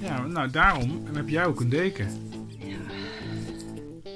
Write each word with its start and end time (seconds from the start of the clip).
Ja, 0.00 0.26
nou 0.26 0.50
daarom 0.50 1.06
heb 1.12 1.28
jij 1.28 1.44
ook 1.46 1.60
een 1.60 1.68
deken. 1.68 2.08
Ja. 2.58 2.76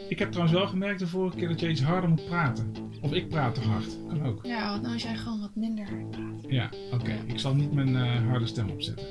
Ik 0.08 0.18
heb 0.18 0.30
trouwens 0.30 0.58
wel 0.58 0.66
gemerkt 0.66 0.98
de 0.98 1.06
vorige 1.06 1.36
keer 1.36 1.48
dat 1.48 1.60
je 1.60 1.68
iets 1.68 1.82
harder 1.82 2.10
moet 2.10 2.24
praten. 2.26 2.72
Of 3.00 3.12
ik 3.12 3.28
praat 3.28 3.54
te 3.54 3.60
hard. 3.60 3.96
Kan 4.08 4.26
ook. 4.26 4.46
Ja, 4.46 4.68
want 4.70 4.82
nou 4.82 4.94
als 4.94 5.02
jij 5.02 5.16
gewoon 5.16 5.40
wat 5.40 5.54
minder 5.54 5.88
hard 5.88 6.10
praat. 6.10 6.44
Ja, 6.48 6.70
oké. 6.92 7.18
Ik 7.26 7.38
zal 7.38 7.54
niet 7.54 7.72
mijn 7.72 7.96
eh, 7.96 8.28
harde 8.28 8.46
stem 8.46 8.70
opzetten. 8.70 9.06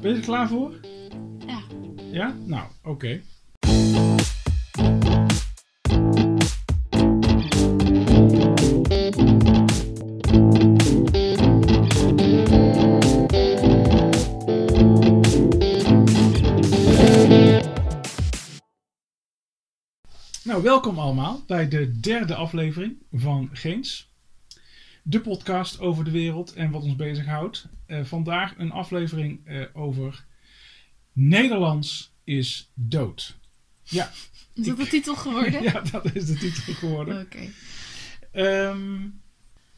Ben 0.00 0.10
je 0.10 0.16
er 0.16 0.22
klaar 0.22 0.48
voor? 0.48 0.74
Ja. 1.46 1.60
Ja? 2.10 2.34
Nou, 2.44 2.66
oké. 2.82 3.20
Nou, 20.62 20.74
welkom 20.74 20.98
allemaal 20.98 21.42
bij 21.46 21.68
de 21.68 22.00
derde 22.00 22.34
aflevering 22.34 22.96
van 23.12 23.48
Geens. 23.52 24.10
De 25.02 25.20
podcast 25.20 25.80
over 25.80 26.04
de 26.04 26.10
wereld 26.10 26.52
en 26.52 26.70
wat 26.70 26.82
ons 26.82 26.96
bezighoudt. 26.96 27.66
Eh 27.86 28.04
vandaag 28.04 28.54
een 28.58 28.70
aflevering 28.72 29.46
eh, 29.46 29.64
over 29.72 30.24
Nederlands 31.12 32.12
is 32.24 32.70
dood. 32.74 33.36
Ja, 33.82 34.10
Is 34.54 34.66
dat 34.66 34.78
Ik- 34.78 34.84
de 34.84 34.90
titel 34.90 35.14
geworden? 35.14 35.62
ja, 35.72 35.80
dat 35.80 36.14
is 36.14 36.26
de 36.26 36.34
titel 36.36 36.72
geworden. 36.74 37.20
Oké. 37.20 37.48
Ehm, 38.32 39.02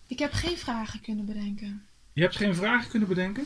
Ik 0.06 0.18
heb 0.18 0.32
geen 0.32 0.56
vragen 0.58 1.00
kunnen 1.00 1.24
bedenken. 1.26 1.82
je 2.12 2.20
hebt 2.20 2.36
geen 2.36 2.54
vragen 2.54 2.90
kunnen 2.90 3.08
bedenken? 3.08 3.44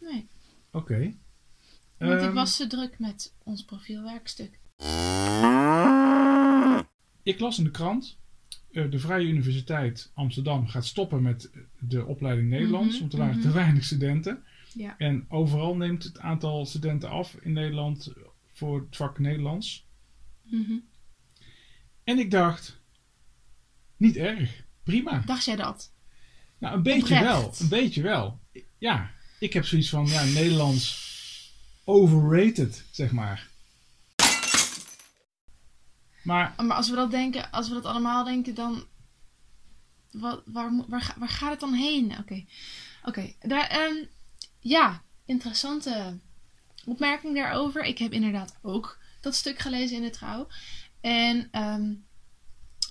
Nee, 0.00 0.26
Oké. 0.72 1.14
want 1.98 2.12
ik 2.20 2.26
Ehm, 2.26 2.32
was 2.34 2.56
te 2.56 2.66
druk 2.66 2.98
met 2.98 3.34
ons 3.42 3.64
profielwerkstuk. 3.64 4.60
Ik 7.22 7.40
las 7.40 7.58
in 7.58 7.64
de 7.64 7.70
krant. 7.70 8.20
eh, 8.72 8.90
de 8.90 8.98
Vrije 8.98 9.26
Universiteit 9.26 10.10
Amsterdam 10.14 10.66
gaat 10.68 10.86
stoppen 10.86 11.22
met 11.22 11.50
de 11.78 12.04
opleiding 12.04 12.48
Nederlands. 12.48 12.92
Mhm, 12.92 13.00
Want 13.00 13.12
er 13.12 13.18
waren 13.18 13.38
mhm. 13.38 13.46
te 13.46 13.52
weinig 13.52 13.84
studenten. 13.84 14.44
Ja. 14.74 14.98
En 14.98 15.26
overal 15.28 15.76
neemt 15.76 16.04
het 16.04 16.18
aantal 16.18 16.66
studenten 16.66 17.10
af 17.10 17.34
in 17.40 17.52
Nederland 17.52 18.12
voor 18.52 18.80
het 18.80 18.96
vak 18.96 19.18
Nederlands. 19.18 19.86
Mhm. 20.42 20.72
En 22.04 22.18
ik 22.18 22.30
dacht, 22.30 22.80
niet 23.96 24.16
erg. 24.16 24.64
Prima. 24.82 25.22
Dacht 25.26 25.44
jij 25.44 25.56
dat? 25.56 25.92
Nou, 26.58 26.76
een 26.76 26.82
beetje 26.82 27.02
Oprecht. 27.02 27.22
wel. 27.22 27.54
Een 27.58 27.68
beetje 27.68 28.02
wel. 28.02 28.40
Ja, 28.78 29.10
ik 29.38 29.52
heb 29.52 29.64
zoiets 29.64 29.88
van, 29.88 30.06
ja, 30.06 30.24
Nederlands 30.24 31.10
overrated, 31.84 32.84
zeg 32.90 33.12
maar. 33.12 33.48
Maar 36.22 36.54
Maar 36.56 36.76
als 36.76 36.88
we 36.88 36.96
dat 36.96 37.10
denken, 37.10 37.50
als 37.50 37.68
we 37.68 37.74
dat 37.74 37.84
allemaal 37.84 38.24
denken, 38.24 38.54
dan. 38.54 38.84
Wat, 40.10 40.42
waar, 40.44 40.84
waar, 40.88 41.14
waar 41.18 41.28
gaat 41.28 41.50
het 41.50 41.60
dan 41.60 41.72
heen? 41.72 42.18
Oké. 42.18 42.44
Oké. 43.04 43.34
Ehm, 43.38 43.94
ja, 44.60 45.02
interessante 45.24 46.18
opmerking 46.84 47.34
daarover. 47.34 47.84
Ik 47.84 47.98
heb 47.98 48.12
inderdaad 48.12 48.58
ook 48.62 48.98
dat 49.20 49.34
stuk 49.34 49.58
gelezen 49.58 49.96
in 49.96 50.02
de 50.02 50.10
trouw. 50.10 50.48
En 51.00 51.48
ehm, 51.50 51.94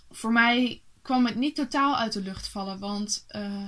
voor 0.10 0.32
mij 0.32 0.82
kwam 1.02 1.26
het 1.26 1.36
niet 1.36 1.56
totaal 1.56 1.98
uit 1.98 2.14
de 2.14 2.22
lucht 2.22 2.48
vallen. 2.48 2.80
Want 2.80 3.26
eh, 3.28 3.66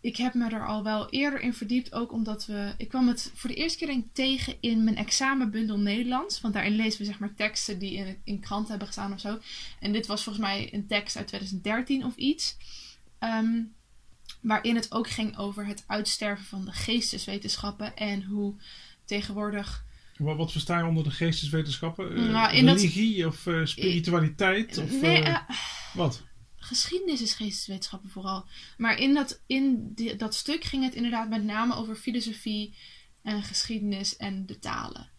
ik 0.00 0.16
heb 0.16 0.34
me 0.34 0.50
er 0.50 0.66
al 0.66 0.82
wel 0.84 1.08
eerder 1.10 1.40
in 1.40 1.54
verdiept. 1.54 1.92
Ook 1.92 2.12
omdat 2.12 2.46
we. 2.46 2.74
Ik 2.76 2.88
kwam 2.88 3.08
het 3.08 3.32
voor 3.34 3.50
de 3.50 3.56
eerste 3.56 3.84
keer 3.84 4.02
tegen 4.12 4.54
in 4.60 4.84
mijn 4.84 4.96
examenbundel 4.96 5.78
Nederlands. 5.78 6.40
Want 6.40 6.54
daarin 6.54 6.76
lezen 6.76 6.98
we 7.00 7.04
zeg 7.06 7.18
maar 7.18 7.34
teksten 7.34 7.78
die 7.78 7.92
in, 7.92 8.20
in 8.24 8.40
kranten 8.40 8.68
hebben 8.70 8.86
gestaan 8.86 9.12
of 9.12 9.20
zo. 9.20 9.38
En 9.80 9.92
dit 9.92 10.06
was 10.06 10.22
volgens 10.22 10.44
mij 10.44 10.74
een 10.74 10.86
tekst 10.86 11.16
uit 11.16 11.26
2013 11.26 12.04
of 12.04 12.16
iets. 12.16 12.56
Ehm, 13.18 13.62
waarin 14.40 14.74
het 14.74 14.92
ook 14.92 15.08
ging 15.10 15.36
over 15.38 15.66
het 15.66 15.84
uitsterven 15.86 16.44
van 16.46 16.64
de 16.64 16.72
geesteswetenschappen. 16.72 17.96
En 17.96 18.22
hoe 18.24 18.54
tegenwoordig. 19.04 19.84
wat, 20.18 20.36
wat 20.36 20.52
versta 20.52 20.78
je 20.78 20.84
onder 20.84 21.04
de 21.04 21.10
geesteswetenschappen? 21.10 22.16
Eh, 22.16 22.22
Nou, 22.30 22.64
dat- 22.64 22.76
religie 22.76 23.26
of 23.26 23.46
eh, 23.46 23.64
spiritualiteit? 23.64 24.78
Of, 24.78 24.90
nee, 25.00 25.22
eh, 25.22 25.28
eh, 25.28 25.40
wat? 25.94 26.26
Geschiedenis 26.68 27.20
is 27.22 27.34
geesteswetenschappen 27.34 28.10
vooral. 28.10 28.46
Maar 28.76 28.98
in 28.98 29.14
dat, 29.14 29.40
in 29.46 29.92
die- 29.94 30.16
dat 30.16 30.34
stuk 30.34 30.64
ging 30.64 30.84
het 30.84 30.94
inderdaad 30.94 31.28
met 31.28 31.44
name 31.44 31.74
over 31.74 31.96
filosofie 31.96 32.74
en 33.22 33.42
geschiedenis 33.42 34.16
en 34.16 34.46
de 34.46 34.58
talen. 34.58 35.10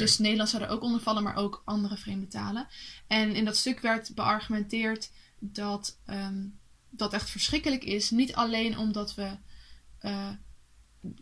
Dus 0.00 0.18
Nederlands 0.18 0.50
zou 0.52 0.62
er 0.62 0.68
ook 0.68 0.82
onder 0.82 1.00
vallen, 1.00 1.22
maar 1.22 1.36
ook 1.36 1.62
andere 1.64 1.96
vreemde 1.96 2.26
talen. 2.28 2.68
En 3.06 3.34
in 3.34 3.44
dat 3.44 3.56
stuk 3.56 3.80
werd 3.80 4.14
beargumenteerd 4.14 5.10
dat 5.38 5.98
ehm, 6.06 6.44
dat 6.90 7.12
echt 7.12 7.30
verschrikkelijk 7.30 7.84
is. 7.84 8.10
Niet 8.10 8.34
alleen 8.34 8.78
omdat 8.78 9.14
we 9.14 9.36
eh, 9.98 10.28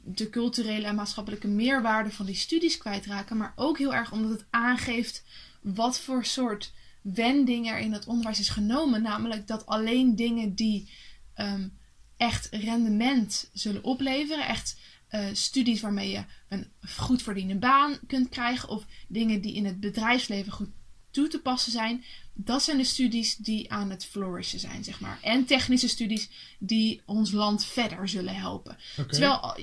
de 0.04 0.30
culturele 0.30 0.86
en 0.86 0.94
maatschappelijke 0.94 1.48
meerwaarde 1.48 2.10
van 2.10 2.26
die 2.26 2.34
studies 2.34 2.78
kwijtraken, 2.78 3.36
maar 3.36 3.52
ook 3.56 3.78
heel 3.78 3.94
erg 3.94 4.12
omdat 4.12 4.30
het 4.30 4.44
aangeeft 4.50 5.24
wat 5.60 6.00
voor 6.00 6.24
soort 6.24 6.72
wending 7.02 7.68
er 7.70 7.78
in 7.78 7.92
het 7.92 8.06
onderwijs 8.06 8.40
is 8.40 8.48
genomen. 8.48 9.02
Namelijk 9.02 9.46
dat 9.46 9.66
alleen 9.66 10.16
dingen 10.16 10.54
die 10.54 10.90
ehm, 11.34 11.68
echt 12.16 12.48
rendement 12.50 13.50
zullen 13.52 13.84
opleveren, 13.84 14.46
echt 14.48 14.80
eh, 15.08 15.26
studies 15.32 15.80
waarmee 15.80 16.10
je 16.10 16.24
een 16.48 16.66
goed 16.88 17.22
verdiende 17.22 17.56
baan 17.56 17.98
kunt 18.06 18.28
krijgen, 18.28 18.68
of 18.68 18.84
dingen 19.08 19.40
die 19.40 19.54
in 19.54 19.64
het 19.64 19.80
bedrijfsleven 19.80 20.52
goed 20.52 20.68
toe 21.10 21.28
te 21.28 21.40
passen 21.40 21.72
zijn, 21.72 22.04
dat 22.34 22.62
zijn 22.62 22.76
de 22.76 22.84
studies 22.84 23.36
die 23.36 23.72
aan 23.72 23.90
het 23.90 24.04
flourishen 24.04 24.60
zijn, 24.60 24.84
zeg 24.84 25.00
maar. 25.00 25.18
En 25.22 25.44
technische 25.44 25.88
studies 25.88 26.30
die 26.58 27.00
ons 27.06 27.30
land 27.32 27.64
verder 27.64 28.08
zullen 28.08 28.34
helpen. 28.36 28.76
Terwijl, 28.94 29.56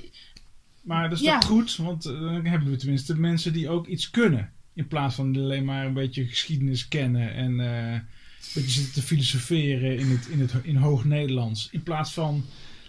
Maar 0.82 1.08
dat 1.08 1.18
is 1.18 1.24
Ja. 1.24 1.38
toch 1.38 1.50
goed, 1.50 1.76
want 1.76 2.04
eh, 2.06 2.12
dan 2.12 2.44
hebben 2.46 2.70
we 2.70 2.76
tenminste 2.76 3.14
mensen 3.18 3.52
die 3.52 3.68
ook 3.68 3.86
iets 3.86 4.10
kunnen. 4.10 4.52
In 4.74 4.86
plaats 4.86 5.14
van 5.14 5.36
alleen 5.36 5.64
maar 5.64 5.86
een 5.86 5.94
beetje 5.94 6.26
geschiedenis 6.26 6.88
kennen 6.88 7.34
en 7.34 7.60
eh, 7.60 7.92
een 7.92 8.06
beetje 8.54 8.70
zitten 8.70 8.92
te 8.92 9.02
filosoferen 9.02 9.98
in 9.98 10.10
het, 10.10 10.26
in 10.26 10.40
het 10.40 10.52
in 10.62 10.76
hoog 10.76 11.04
Nederlands. 11.04 11.68
In 11.70 11.82
plaats 11.82 12.12
van 12.12 12.44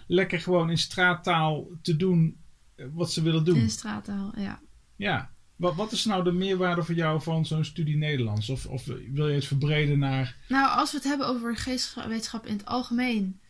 lekker 0.06 0.40
gewoon 0.40 0.70
in 0.70 0.78
straattaal 0.78 1.66
te 1.82 1.96
doen 1.96 2.36
eh, 2.74 2.86
wat 2.92 3.12
ze 3.12 3.22
willen 3.22 3.44
doen. 3.44 3.56
in 3.56 3.70
straattaal, 3.70 4.32
ja. 4.36 4.60
Ja. 4.96 5.30
Wat, 5.56 5.74
wat 5.74 5.92
is 5.92 6.04
nou 6.04 6.24
de 6.24 6.32
meerwaarde 6.32 6.82
voor 6.82 6.94
jou 6.94 7.22
van 7.22 7.46
zo'n 7.46 7.64
studie 7.64 7.96
Nederlands? 7.96 8.48
Of, 8.48 8.66
of 8.66 8.84
wil 9.12 9.28
je 9.28 9.34
het 9.34 9.46
verbreden 9.46 9.98
naar... 9.98 10.36
Nou, 10.48 10.78
als 10.78 10.90
we 10.90 10.96
het 10.96 11.06
hebben 11.06 11.26
over 11.26 11.56
geesteswetenschap 11.56 12.46
in 12.46 12.56
het 12.56 12.66
algemeen, 12.66 13.40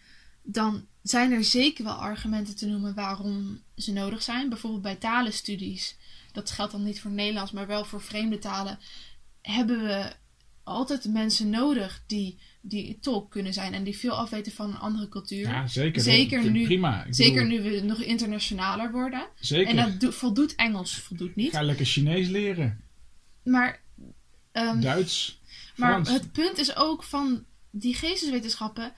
dan 0.43 0.87
zijn 1.03 1.33
er 1.33 1.45
zeker 1.45 1.85
wel 1.85 1.93
argumenten 1.93 2.57
te 2.57 2.67
noemen 2.67 2.95
waarom 2.95 3.61
ze 3.77 3.93
nodig 3.93 4.23
zijn. 4.23 4.49
Bijvoorbeeld 4.49 4.83
bij 4.83 4.97
talenstudies, 4.97 5.97
dat 6.33 6.51
geldt 6.51 6.73
dan 6.73 6.83
niet 6.85 7.01
voor 7.01 7.11
Nederlands, 7.11 7.53
maar 7.53 7.67
wel 7.67 7.85
voor 7.85 8.03
vreemde 8.03 8.39
talen, 8.39 8.79
hebben 9.41 9.83
we 9.85 10.13
altijd 10.65 11.05
mensen 11.09 11.51
nodig 11.51 12.03
die, 12.07 12.39
die 12.61 12.99
tolk 13.01 13.31
kunnen 13.31 13.53
zijn 13.53 13.75
en 13.75 13.85
die 13.85 13.97
veel 13.99 14.13
afweten 14.13 14.53
van 14.53 14.71
een 14.71 14.79
andere 14.79 15.09
cultuur. 15.09 15.39
Ja, 15.49 15.67
zeker. 15.67 16.03
Zeker 16.03 16.51
nu- 16.51 16.65
Prima. 16.65 17.05
Ik 17.05 17.15
Zeker 17.15 17.49
bedoel, 17.49 17.63
nu 17.63 17.71
we 17.71 17.81
nog 17.81 18.01
internationaler 18.01 18.93
worden. 18.93 19.29
Zeker. 19.41 19.69
En 19.69 19.77
dat 19.77 20.01
do- 20.01 20.11
voldoet 20.11 20.55
Engels, 20.55 20.95
voldoet 20.95 21.37
niet. 21.37 21.53
Ga 21.53 21.63
lekker 21.63 21.87
Chinees 21.87 22.29
leren. 22.29 22.81
Maar, 23.45 23.83
ehm, 24.53 24.81
Duits. 24.81 25.41
Maar 25.77 25.91
Frans. 25.91 26.09
het 26.09 26.33
punt 26.33 26.59
is 26.59 26.77
ook 26.77 27.03
van 27.03 27.45
die 27.71 27.95
geesteswetenschappen 27.95 28.93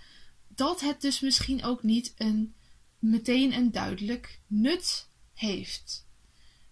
dat 0.48 0.80
het 0.80 1.00
dus 1.00 1.20
misschien 1.20 1.64
ook 1.64 1.82
niet 1.82 2.14
een, 2.16 2.54
meteen 2.98 3.52
een 3.54 3.70
duidelijk 3.72 4.40
nut 4.46 5.08
heeft. 5.34 6.03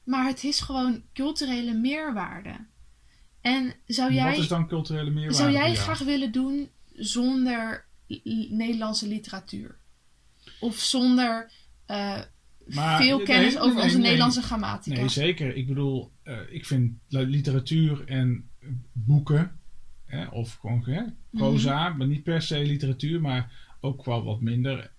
Maar 0.04 0.26
het 0.26 0.44
is 0.44 0.60
gewoon 0.60 1.02
culturele 1.12 1.72
meerwaarde. 1.75 2.66
En 3.40 3.75
zou 3.87 4.12
jij, 4.12 4.31
Wat 4.31 4.38
is 4.43 4.49
dan 4.49 4.69
culturele 4.69 5.10
meerwaarde 5.10 5.37
zou 5.37 5.50
jij 5.52 5.75
graag 5.75 5.99
willen 5.99 6.32
doen 6.32 6.70
zonder 6.93 7.84
Nederlandse 8.50 9.08
literatuur? 9.08 9.78
Of 10.60 10.76
zonder 10.78 11.50
eh, 11.87 12.20
Maar- 12.66 13.02
veel 13.02 13.22
kennis 13.22 13.52
nee, 13.54 13.62
over 13.62 13.75
nee, 13.75 13.82
onze 13.84 13.96
nee. 13.96 14.04
Nederlandse 14.04 14.43
grammatica? 14.43 14.96
Nee, 14.96 15.08
zeker. 15.08 15.56
Ik 15.56 15.66
bedoel, 15.66 16.12
eh, 16.22 16.38
ik 16.50 16.66
vind 16.66 16.93
li- 17.08 17.25
literatuur 17.25 18.05
en 18.06 18.50
boeken, 18.93 19.60
hè, 20.06 20.26
of 20.26 20.55
gewoon 20.55 20.84
hè, 20.84 21.02
proza, 21.31 21.88
Mhm. 21.88 21.98
maar 21.98 22.06
niet 22.06 22.22
per 22.22 22.43
se 22.43 22.58
literatuur, 22.64 23.20
maar 23.20 23.52
ook 23.81 24.05
wel 24.05 24.25
wat 24.25 24.40
minder 24.40 24.91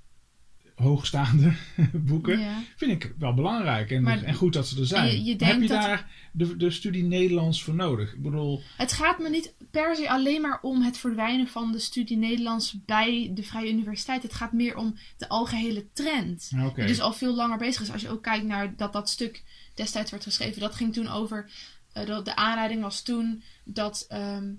hoogstaande 0.84 1.54
boeken, 1.94 2.40
Ja. 2.40 2.62
vind 2.76 2.92
ik 2.92 3.14
wel 3.18 3.34
belangrijk. 3.34 3.92
En, 3.92 4.04
Maar- 4.04 4.24
en 4.24 4.34
goed 4.34 4.54
dat 4.54 4.68
ze 4.68 4.80
er 4.80 4.86
zijn. 4.86 5.10
en 5.10 5.16
je- 5.24 5.38
je 5.38 5.46
Heb 5.46 5.62
je 5.62 5.68
dat- 5.68 5.82
daar 5.82 6.12
de, 6.32 6.58
de 6.58 6.70
studie 6.72 7.04
Nederlands 7.04 7.64
voor 7.64 7.76
nodig? 7.76 8.14
Ik 8.14 8.22
bedoel, 8.22 8.62
Het 8.78 8.92
gaat 8.92 9.20
me 9.20 9.30
niet 9.30 9.54
per 9.72 9.96
se 9.96 10.10
alleen 10.10 10.42
maar 10.42 10.60
om 10.62 10.82
het 10.82 10.98
verdwijnen 10.98 11.48
van 11.48 11.72
de 11.72 11.80
studie 11.80 12.18
Nederlands 12.18 12.76
bij 12.86 13.32
de 13.34 13.44
Vrije 13.44 13.70
Universiteit. 13.72 14.24
Het 14.24 14.34
gaat 14.34 14.54
meer 14.54 14.78
om 14.78 14.96
de 15.18 15.30
algehele 15.30 15.86
trend. 15.94 16.50
Die 16.76 16.86
dus 16.86 17.02
al 17.02 17.14
veel 17.14 17.36
langer 17.36 17.58
bezig 17.58 17.82
is. 17.82 17.92
Als 17.92 18.02
je 18.02 18.10
ook 18.10 18.24
kijkt 18.24 18.46
naar 18.46 18.76
dat 18.78 18.94
dat 18.94 19.10
stuk 19.10 19.44
destijds 19.74 20.12
werd 20.12 20.24
geschreven. 20.24 20.62
Dat 20.62 20.76
ging 20.76 20.94
toen 20.94 21.08
over... 21.08 21.50
eh, 21.94 22.06
dat 22.06 22.26
de 22.26 22.36
aanleiding 22.36 22.82
was 22.82 23.02
toen 23.02 23.44
dat, 23.66 24.06
ehm, 24.10 24.52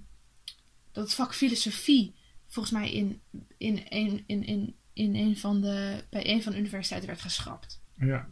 dat 0.93 1.05
het 1.05 1.15
vak 1.15 1.35
filosofie... 1.35 2.15
volgens 2.49 2.75
mij 2.75 2.93
in, 2.93 3.21
in, 3.59 3.89
in, 3.91 4.25
in, 4.27 4.45
in, 4.47 4.75
in 4.95 5.15
een 5.15 5.37
van 5.37 5.61
de, 5.61 6.05
bij 6.11 6.31
een 6.31 6.43
van 6.43 6.53
de 6.53 6.59
universiteiten 6.59 7.09
werd 7.09 7.21
geschrapt. 7.23 7.81
ja. 7.99 8.27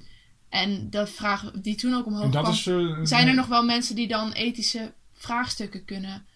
En 0.49 0.91
de 0.91 1.07
vraag 1.07 1.51
die 1.51 1.75
toen 1.75 1.95
ook 1.95 2.07
omhoog 2.07 2.31
dat 2.31 2.43
kwam... 2.43 2.55
is, 2.55 2.67
eh, 2.67 2.99
Zijn 3.03 3.29
er 3.29 3.35
nog 3.35 3.47
wel 3.47 3.65
mensen 3.65 3.95
die 3.95 4.09
dan 4.09 4.33
ethische 4.33 4.93
vraagstukken 5.13 5.85
kunnen, 5.85 6.27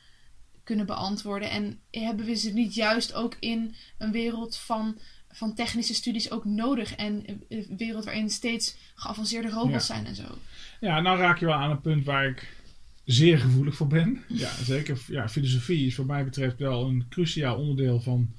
kunnen 0.65 0.87
beantwoorden? 0.87 1.51
En 1.51 1.79
hebben 1.91 2.27
we 2.27 2.35
ze 2.35 2.53
niet 2.53 2.75
juist 2.75 3.15
ook 3.15 3.37
in 3.41 3.75
een 3.99 4.13
wereld 4.13 4.57
van, 4.57 4.99
van 5.31 5.55
technische 5.55 5.95
studies 5.95 6.31
ook 6.31 6.45
nodig? 6.45 6.95
En 6.95 7.25
een 7.49 7.75
wereld 7.77 8.05
waarin 8.05 8.31
steeds 8.31 8.77
geavanceerde 8.95 9.49
robots 9.49 9.87
Ja. 9.87 9.95
zijn 9.95 10.07
en 10.07 10.15
zo. 10.15 10.39
Ja, 10.81 11.01
nou 11.01 11.19
raak 11.19 11.39
je 11.39 11.47
wel 11.47 11.55
aan 11.55 11.71
een 11.71 11.81
punt 11.81 12.05
waar 12.05 12.27
ik 12.29 12.57
zeer 13.05 13.39
gevoelig 13.39 13.75
voor 13.77 13.87
ben. 13.89 14.25
Ja, 14.29 14.51
zeker. 14.65 14.99
Ja, 15.09 15.29
filosofie 15.29 15.87
is 15.87 15.97
wat 15.97 16.07
mij 16.07 16.25
betreft 16.25 16.59
wel 16.59 16.87
een 16.89 17.07
cruciaal 17.09 17.57
onderdeel 17.57 18.01
van 18.01 18.31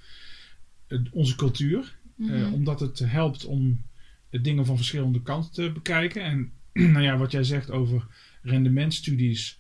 onze 1.12 1.36
cultuur. 1.36 1.98
Mhm. 2.16 2.34
Eh, 2.34 2.54
omdat 2.54 2.80
het 2.80 3.00
helpt 3.00 3.46
om 3.46 3.82
dingen 4.30 4.66
van 4.66 4.76
verschillende 4.78 5.22
kanten 5.22 5.52
te 5.52 5.72
bekijken. 5.72 6.22
En 6.24 6.52
nou 6.94 7.02
ja, 7.02 7.18
wat 7.18 7.32
jij 7.32 7.44
zegt 7.44 7.72
over 7.72 8.08
rendementstudies, 8.42 9.60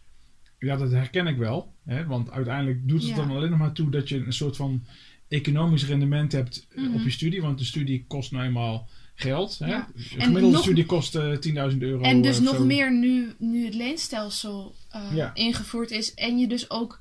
ja, 0.59 0.75
dat 0.75 0.91
herken 0.91 1.27
ik 1.27 1.37
wel. 1.37 1.73
Hè? 1.85 2.05
Want 2.05 2.31
uiteindelijk 2.31 2.87
doet 2.87 3.01
het 3.01 3.09
Ja. 3.09 3.15
dan 3.15 3.29
alleen 3.31 3.49
nog 3.49 3.59
maar 3.59 3.71
toe 3.73 3.89
dat 3.91 4.09
je 4.09 4.17
een 4.25 4.33
soort 4.33 4.55
van 4.55 4.83
economisch 5.27 5.85
rendement 5.85 6.31
hebt 6.31 6.67
eh, 6.75 6.83
Mhm. 6.83 6.93
op 6.93 7.01
je 7.01 7.09
studie. 7.09 7.41
Want 7.41 7.57
de 7.57 7.65
studie 7.65 8.05
kost 8.07 8.31
nou 8.31 8.45
eenmaal 8.45 8.89
geld. 9.15 9.59
Hè? 9.59 9.67
Ja. 9.67 9.87
Een 9.95 10.03
En 10.03 10.21
gemiddelde 10.21 10.55
nog- 10.55 10.61
studie 10.63 10.85
kost 10.85 11.15
eh, 11.15 11.37
10.000 11.37 11.81
euro. 11.81 12.01
en 12.03 12.21
dus 12.21 12.39
nog 12.39 12.55
zo. 12.55 12.65
meer 12.65 12.93
nu, 12.93 13.33
nu 13.39 13.65
het 13.65 13.73
leenstelsel 13.73 14.75
Ja. 15.13 15.33
ingevoerd 15.35 15.91
is. 15.91 16.13
En 16.13 16.37
je 16.37 16.47
dus 16.47 16.69
ook 16.69 16.99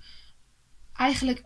eigenlijk 0.93 1.45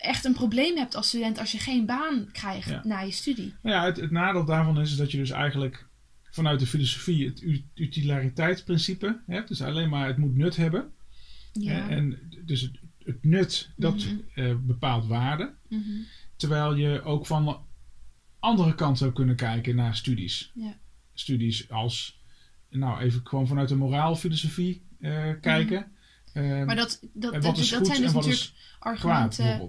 echt 0.00 0.24
een 0.24 0.32
probleem 0.32 0.76
hebt 0.76 0.94
als 0.94 1.08
student 1.08 1.38
als 1.38 1.52
je 1.52 1.58
geen 1.58 1.86
baan 1.86 2.28
krijgt 2.32 2.68
Ja. 2.68 2.80
na 2.84 3.00
je 3.00 3.10
studie. 3.10 3.54
Nou 3.62 3.76
ja, 3.76 3.84
het, 3.84 3.96
het 3.96 4.10
nadeel 4.10 4.44
daarvan 4.44 4.80
is, 4.80 4.90
is 4.90 4.96
dat 4.96 5.10
je 5.10 5.18
dus 5.18 5.30
eigenlijk 5.30 5.86
vanuit 6.30 6.60
de 6.60 6.66
filosofie 6.66 7.26
het 7.26 7.42
utilitariteitsprincipe 7.74 9.20
hebt. 9.26 9.48
Dus 9.48 9.62
alleen 9.62 9.88
maar 9.88 10.06
het 10.06 10.16
moet 10.16 10.36
nut 10.36 10.56
hebben. 10.56 10.92
Ja. 11.52 11.72
Hè, 11.72 11.88
En 11.88 12.18
dus 12.44 12.60
het, 12.60 12.78
het 12.98 13.24
nut, 13.24 13.70
dat 13.76 13.94
Mhm. 13.96 14.14
eh, 14.34 14.54
bepaalt 14.60 15.06
waarde. 15.06 15.54
Mhm. 15.68 15.82
Terwijl 16.36 16.74
je 16.74 17.02
ook 17.02 17.26
van 17.26 17.44
de 17.44 17.56
andere 18.38 18.74
kant 18.74 18.98
zou 18.98 19.12
kunnen 19.12 19.36
kijken 19.36 19.76
naar 19.76 19.96
studies. 19.96 20.50
Ja. 20.54 20.76
Studies 21.14 21.70
als, 21.70 22.20
nou 22.70 23.00
even 23.00 23.20
gewoon 23.24 23.46
vanuit 23.46 23.68
de 23.68 23.76
moraalfilosofie 23.76 24.82
eh, 25.00 25.30
kijken. 25.40 25.76
Eh, 26.32 26.42
Mhm. 26.42 26.64
Maar 26.64 26.76
dat, 26.76 26.98
dat, 27.02 27.32
dat, 27.32 27.44
wat 27.44 27.56
dat 27.56 27.64
zijn 27.66 27.82
dus 28.02 28.12
natuurlijk 28.12 28.50
argumenten. 28.78 29.68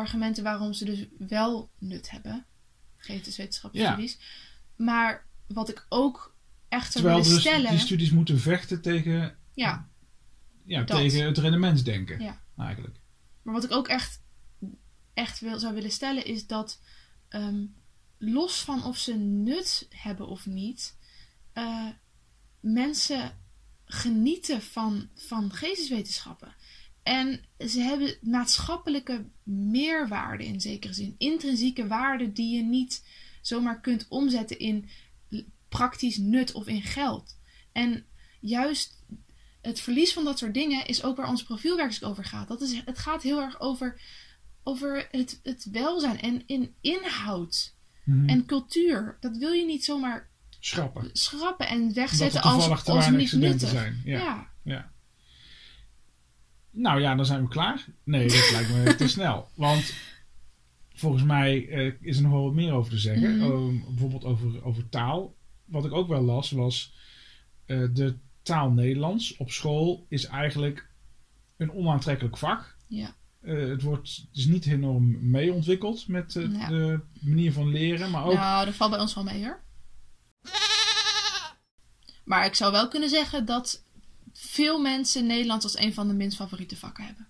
Argumenten 0.00 0.44
waarom 0.44 0.72
ze 0.72 0.84
dus 0.84 1.06
wel 1.18 1.70
nut 1.78 2.10
hebben. 2.10 2.46
Geesteswetenschappen 2.96 3.80
Ja. 3.80 3.92
studies. 3.92 4.18
Maar 4.76 5.26
wat 5.46 5.68
ik 5.68 5.86
ook 5.88 6.34
echt 6.68 6.92
zou 6.92 7.04
Terwijl 7.04 7.16
willen 7.22 7.32
dus 7.38 7.40
stellen. 7.48 7.70
die 7.70 7.78
studies 7.78 8.10
moeten 8.10 8.40
vechten 8.40 8.80
tegen, 8.82 9.36
Ja, 9.54 9.88
ja, 10.64 10.82
Dat. 10.82 10.96
tegen 10.96 11.24
het 11.26 11.38
rendementsdenken. 11.38 12.20
Ja. 12.20 12.40
Eigenlijk. 12.58 12.96
maar 13.42 13.54
wat 13.54 13.64
ik 13.64 13.70
ook 13.72 13.88
echt, 13.88 14.22
echt 15.14 15.40
wil, 15.40 15.58
zou 15.58 15.74
willen 15.74 15.90
stellen 15.92 16.24
is 16.24 16.46
dat 16.46 16.80
ehm, 17.28 17.64
los 18.18 18.60
van 18.60 18.84
of 18.84 18.96
ze 18.98 19.14
nut 19.16 19.86
hebben 19.90 20.26
of 20.28 20.46
niet, 20.46 20.96
eh, 21.52 21.86
mensen 22.60 23.38
genieten 23.84 24.62
van, 24.62 25.08
van 25.14 25.52
geesteswetenschappen. 25.52 26.54
En 27.10 27.40
ze 27.68 27.80
hebben 27.80 28.16
maatschappelijke 28.20 29.24
meerwaarde 29.42 30.46
in 30.46 30.60
zekere 30.60 30.92
zin. 30.92 31.14
Intrinsieke 31.18 31.86
waarde 31.86 32.32
die 32.32 32.56
je 32.56 32.62
niet 32.62 33.04
zomaar 33.42 33.80
kunt 33.80 34.06
omzetten 34.08 34.58
in 34.58 34.88
praktisch 35.68 36.16
nut 36.18 36.52
of 36.52 36.66
in 36.66 36.82
geld. 36.82 37.36
En 37.72 38.04
juist 38.40 39.02
het 39.60 39.80
verlies 39.80 40.12
van 40.12 40.24
dat 40.24 40.38
soort 40.38 40.54
dingen 40.54 40.86
is 40.86 41.02
ook 41.02 41.16
waar 41.16 41.28
ons 41.28 41.42
profielwerk 41.42 41.98
over 42.00 42.24
gaat. 42.24 42.48
Dat 42.48 42.60
is, 42.60 42.82
het 42.84 42.98
gaat 42.98 43.22
heel 43.22 43.40
erg 43.40 43.60
over, 43.60 44.00
over 44.62 45.08
het, 45.10 45.40
het 45.42 45.68
welzijn 45.70 46.20
en 46.20 46.42
in 46.46 46.74
inhoud 46.80 47.78
Mhm. 48.04 48.28
en 48.28 48.46
cultuur. 48.46 49.16
Dat 49.20 49.36
wil 49.36 49.52
je 49.52 49.64
niet 49.64 49.84
zomaar 49.84 50.28
Schrappen. 50.60 51.10
schrappen 51.12 51.68
en 51.68 51.94
wegzetten 51.94 52.42
als, 52.42 52.86
als 52.86 53.10
niet 53.10 53.32
nuttig. 53.32 53.68
zijn. 53.68 54.00
Ja. 54.04 54.18
ja. 54.18 54.50
Ja. 54.62 54.92
Nou 56.70 57.00
ja, 57.00 57.14
dan 57.14 57.26
zijn 57.26 57.42
we 57.42 57.48
klaar. 57.48 57.84
Nee, 58.04 58.28
dat 58.28 58.50
lijkt 58.52 58.70
me 58.74 58.94
te 59.04 59.08
snel. 59.08 59.48
Want 59.54 59.94
volgens 60.94 61.22
mij 61.22 61.68
eh, 61.68 61.92
is 62.00 62.16
er 62.16 62.22
nog 62.22 62.32
wel 62.32 62.44
wat 62.44 62.54
meer 62.54 62.72
over 62.72 62.90
te 62.90 62.98
zeggen. 62.98 63.36
Mhm. 63.36 63.50
Ehm, 63.50 63.78
bijvoorbeeld 63.88 64.24
over, 64.24 64.64
over 64.64 64.88
taal. 64.88 65.34
Wat 65.64 65.84
ik 65.84 65.92
ook 65.92 66.08
wel 66.08 66.22
las 66.22 66.50
was... 66.50 66.94
eh, 67.66 67.84
de 67.92 68.16
taal 68.42 68.70
Nederlands 68.70 69.36
op 69.36 69.50
school 69.50 70.06
is 70.08 70.24
eigenlijk 70.26 70.88
een 71.56 71.72
onaantrekkelijk 71.72 72.36
vak. 72.38 72.76
Ja. 72.88 73.14
Eh, 73.40 73.68
het, 73.68 73.82
wordt, 73.82 74.28
is 74.32 74.46
niet 74.46 74.66
enorm 74.66 75.30
mee 75.30 75.52
ontwikkeld 75.52 76.08
met 76.08 76.32
Ja. 76.32 76.68
de 76.68 77.00
manier 77.20 77.52
van 77.52 77.68
leren. 77.68 78.10
Maar 78.10 78.24
ook 78.24 78.32
Nou, 78.34 78.64
dat 78.64 78.74
valt 78.74 78.90
bij 78.90 79.00
ons 79.00 79.14
wel 79.14 79.24
mee 79.24 79.44
hoor. 79.44 79.60
Maar 82.24 82.46
ik 82.46 82.54
zou 82.54 82.72
wel 82.72 82.88
kunnen 82.88 83.08
zeggen 83.08 83.44
dat 83.46 83.84
veel 84.60 84.80
mensen 84.80 85.26
Nederlands 85.26 85.64
als 85.64 85.78
een 85.78 85.94
van 85.94 86.08
de 86.08 86.14
minst 86.14 86.36
favoriete 86.36 86.76
vakken 86.76 87.04
hebben. 87.04 87.28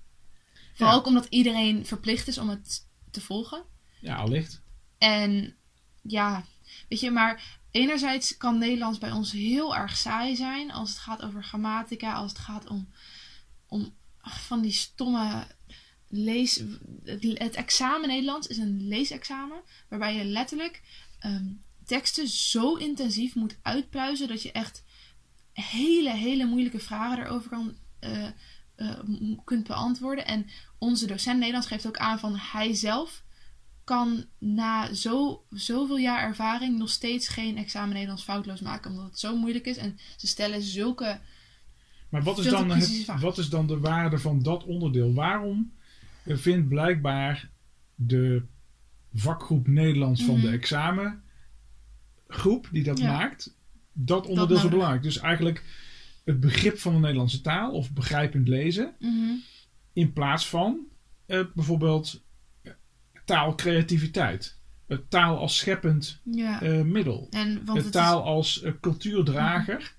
Vooral 0.74 0.94
Ja. 0.94 1.00
ook 1.00 1.06
omdat 1.06 1.26
iedereen 1.28 1.86
verplicht 1.86 2.28
is 2.28 2.38
om 2.38 2.48
het 2.48 2.86
te 3.10 3.20
volgen. 3.20 3.62
ja, 4.00 4.16
allicht. 4.16 4.60
En 4.98 5.56
ja, 6.02 6.44
weet 6.88 7.00
je, 7.00 7.10
maar 7.10 7.58
enerzijds 7.70 8.36
kan 8.36 8.58
Nederlands 8.58 8.98
bij 8.98 9.10
ons 9.10 9.32
heel 9.32 9.76
erg 9.76 9.96
saai 9.96 10.36
zijn 10.36 10.70
als 10.70 10.88
het 10.88 10.98
gaat 10.98 11.22
over 11.22 11.44
grammatica, 11.44 12.12
als 12.12 12.32
het 12.32 12.40
gaat 12.40 12.66
om, 12.68 12.88
om 13.66 13.94
van 14.20 14.60
die 14.60 14.72
stomme 14.72 15.46
lees. 16.08 16.62
Het, 17.04 17.22
het 17.22 17.54
examen 17.54 18.08
Nederlands 18.08 18.46
is 18.46 18.56
een 18.58 18.88
leesexamen 18.88 19.60
waarbij 19.88 20.14
je 20.14 20.24
letterlijk 20.24 20.82
ehm, 21.18 21.46
teksten 21.84 22.28
zo 22.28 22.74
intensief 22.74 23.34
moet 23.34 23.56
uitpluizen 23.62 24.28
dat 24.28 24.42
je 24.42 24.52
echt 24.52 24.82
hele, 25.60 26.10
hele 26.10 26.44
moeilijke 26.44 26.80
vragen 26.80 27.24
erover 27.24 27.50
kan, 27.50 27.74
eh, 27.98 28.26
eh, 28.76 28.98
kunt 29.44 29.66
beantwoorden. 29.66 30.26
En 30.26 30.46
onze 30.78 31.06
docent 31.06 31.36
Nederlands 31.38 31.66
geeft 31.66 31.86
ook 31.86 31.96
aan 31.98 32.18
van 32.18 32.36
hij 32.36 32.74
zelf 32.74 33.22
kan 33.84 34.24
na 34.38 34.94
zo, 34.94 35.44
zoveel 35.50 35.98
jaar 35.98 36.22
ervaring 36.22 36.78
nog 36.78 36.90
steeds 36.90 37.28
geen 37.28 37.56
examen 37.56 37.92
Nederlands 37.92 38.22
foutloos 38.22 38.60
maken. 38.60 38.90
Omdat 38.90 39.04
het 39.06 39.18
zo 39.18 39.36
moeilijk 39.36 39.66
is. 39.66 39.76
En 39.76 39.98
ze 40.16 40.26
stellen 40.26 40.62
zulke... 40.62 41.20
Maar 42.08 42.22
wat 42.22 42.38
is, 42.38 42.44
dan 42.44 42.70
het, 42.70 43.06
wat 43.20 43.38
is 43.38 43.48
dan 43.48 43.66
de 43.66 43.78
waarde 43.78 44.18
van 44.18 44.42
dat 44.42 44.64
onderdeel? 44.64 45.12
Waarom 45.14 45.72
vindt 46.26 46.68
blijkbaar 46.68 47.50
de 47.94 48.42
vakgroep 49.14 49.66
Nederlands 49.66 50.22
van 50.22 50.34
Mhm. 50.34 50.44
de 50.46 50.50
examengroep 50.50 52.68
die 52.72 52.82
dat 52.82 52.98
Ja. 52.98 53.12
maakt, 53.12 53.54
dat 53.92 54.26
onderdeel 54.26 54.56
zo 54.56 54.62
nodig. 54.62 54.70
belangrijk? 54.70 55.02
Dus 55.02 55.18
eigenlijk 55.18 55.64
het 56.24 56.40
begrip 56.40 56.78
van 56.78 56.92
de 56.92 56.98
Nederlandse 56.98 57.40
taal 57.40 57.70
of 57.72 57.92
begrijpend 57.92 58.48
lezen, 58.48 58.94
Mhm. 58.98 59.32
in 59.92 60.12
plaats 60.12 60.46
van 60.48 60.78
eh, 61.26 61.40
bijvoorbeeld 61.54 62.22
taalcreativiteit. 63.24 64.58
Het 64.86 65.10
taal 65.10 65.38
als 65.38 65.56
scheppend 65.56 66.20
Ja. 66.24 66.62
eh, 66.62 66.80
middel. 66.82 67.26
en, 67.30 67.64
want 67.64 67.92
taal 67.92 68.22
als 68.22 68.62
eh, 68.62 68.72
cultuurdrager. 68.80 69.94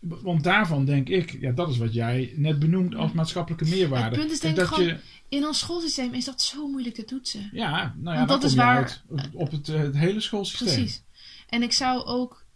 Want 0.00 0.44
daarvan 0.44 0.84
denk 0.84 1.08
ik, 1.08 1.40
ja, 1.40 1.52
dat 1.52 1.68
is 1.68 1.76
wat 1.78 1.92
jij 1.94 2.32
net 2.36 2.58
benoemt 2.58 2.94
als 2.94 3.12
maatschappelijke 3.12 3.64
meerwaarde. 3.64 4.16
Het 4.16 4.18
punt 4.18 4.30
is 4.30 4.36
En 4.40 4.42
denk 4.42 4.54
ik 4.54 4.60
dat 4.60 4.68
gewoon- 4.68 4.86
je, 4.88 4.98
in 5.36 5.46
ons 5.46 5.58
schoolsysteem 5.58 6.14
is 6.14 6.24
dat 6.24 6.42
zo 6.42 6.68
moeilijk 6.68 6.94
te 6.94 7.04
toetsen. 7.04 7.48
ja, 7.52 7.94
nou 7.98 8.16
ja, 8.16 8.24
dat 8.26 8.40
dat 8.40 8.50
is 8.50 8.56
waar- 8.56 8.76
uit 8.76 9.02
op, 9.32 9.50
het, 9.50 9.66
het 9.66 9.96
hele 9.96 10.20
schoolsysteem. 10.20 10.68
Precies. 10.74 11.02
En 11.48 11.62
ik 11.62 11.72
zou 11.72 12.04
ook... 12.04 12.46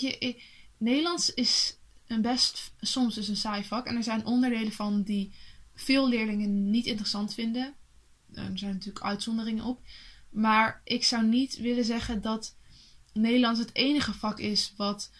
weet 0.00 0.20
je, 0.20 0.42
Nederlands 0.78 1.34
is 1.34 1.76
een 2.06 2.22
best 2.22 2.72
soms 2.80 3.14
dus 3.14 3.28
een 3.28 3.36
saai 3.36 3.64
vak. 3.64 3.86
En 3.86 3.96
er 3.96 4.02
zijn 4.02 4.26
onderdelen 4.26 4.72
van 4.72 5.02
die 5.02 5.32
veel 5.74 6.08
leerlingen 6.08 6.70
niet 6.70 6.86
interessant 6.86 7.34
vinden. 7.34 7.74
Eh, 8.32 8.44
Er 8.44 8.58
zijn 8.58 8.72
natuurlijk 8.72 9.04
uitzonderingen 9.04 9.64
op. 9.64 9.80
Maar 10.30 10.80
ik 10.84 11.04
zou 11.04 11.26
niet 11.26 11.56
willen 11.56 11.84
zeggen 11.84 12.20
dat 12.20 12.56
Nederlands 13.12 13.60
het 13.60 13.74
enige 13.74 14.12
vak 14.12 14.38
is 14.38 14.72
wat 14.76 15.10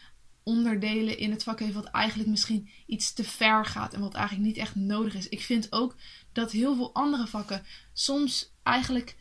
onderdelen 0.42 1.18
in 1.18 1.30
het 1.30 1.42
vak 1.42 1.58
heeft 1.58 1.74
wat 1.74 1.84
eigenlijk 1.84 2.28
misschien 2.28 2.68
iets 2.86 3.12
te 3.12 3.24
ver 3.24 3.64
gaat 3.66 3.94
en 3.94 4.00
wat 4.00 4.14
eigenlijk 4.14 4.46
niet 4.46 4.56
echt 4.56 4.74
nodig 4.74 5.14
is. 5.14 5.28
Ik 5.28 5.40
vind 5.40 5.72
ook 5.72 5.96
dat 6.32 6.52
heel 6.52 6.76
veel 6.76 6.94
andere 6.94 7.26
vakken 7.26 7.64
soms 7.92 8.52
eigenlijk 8.62 9.16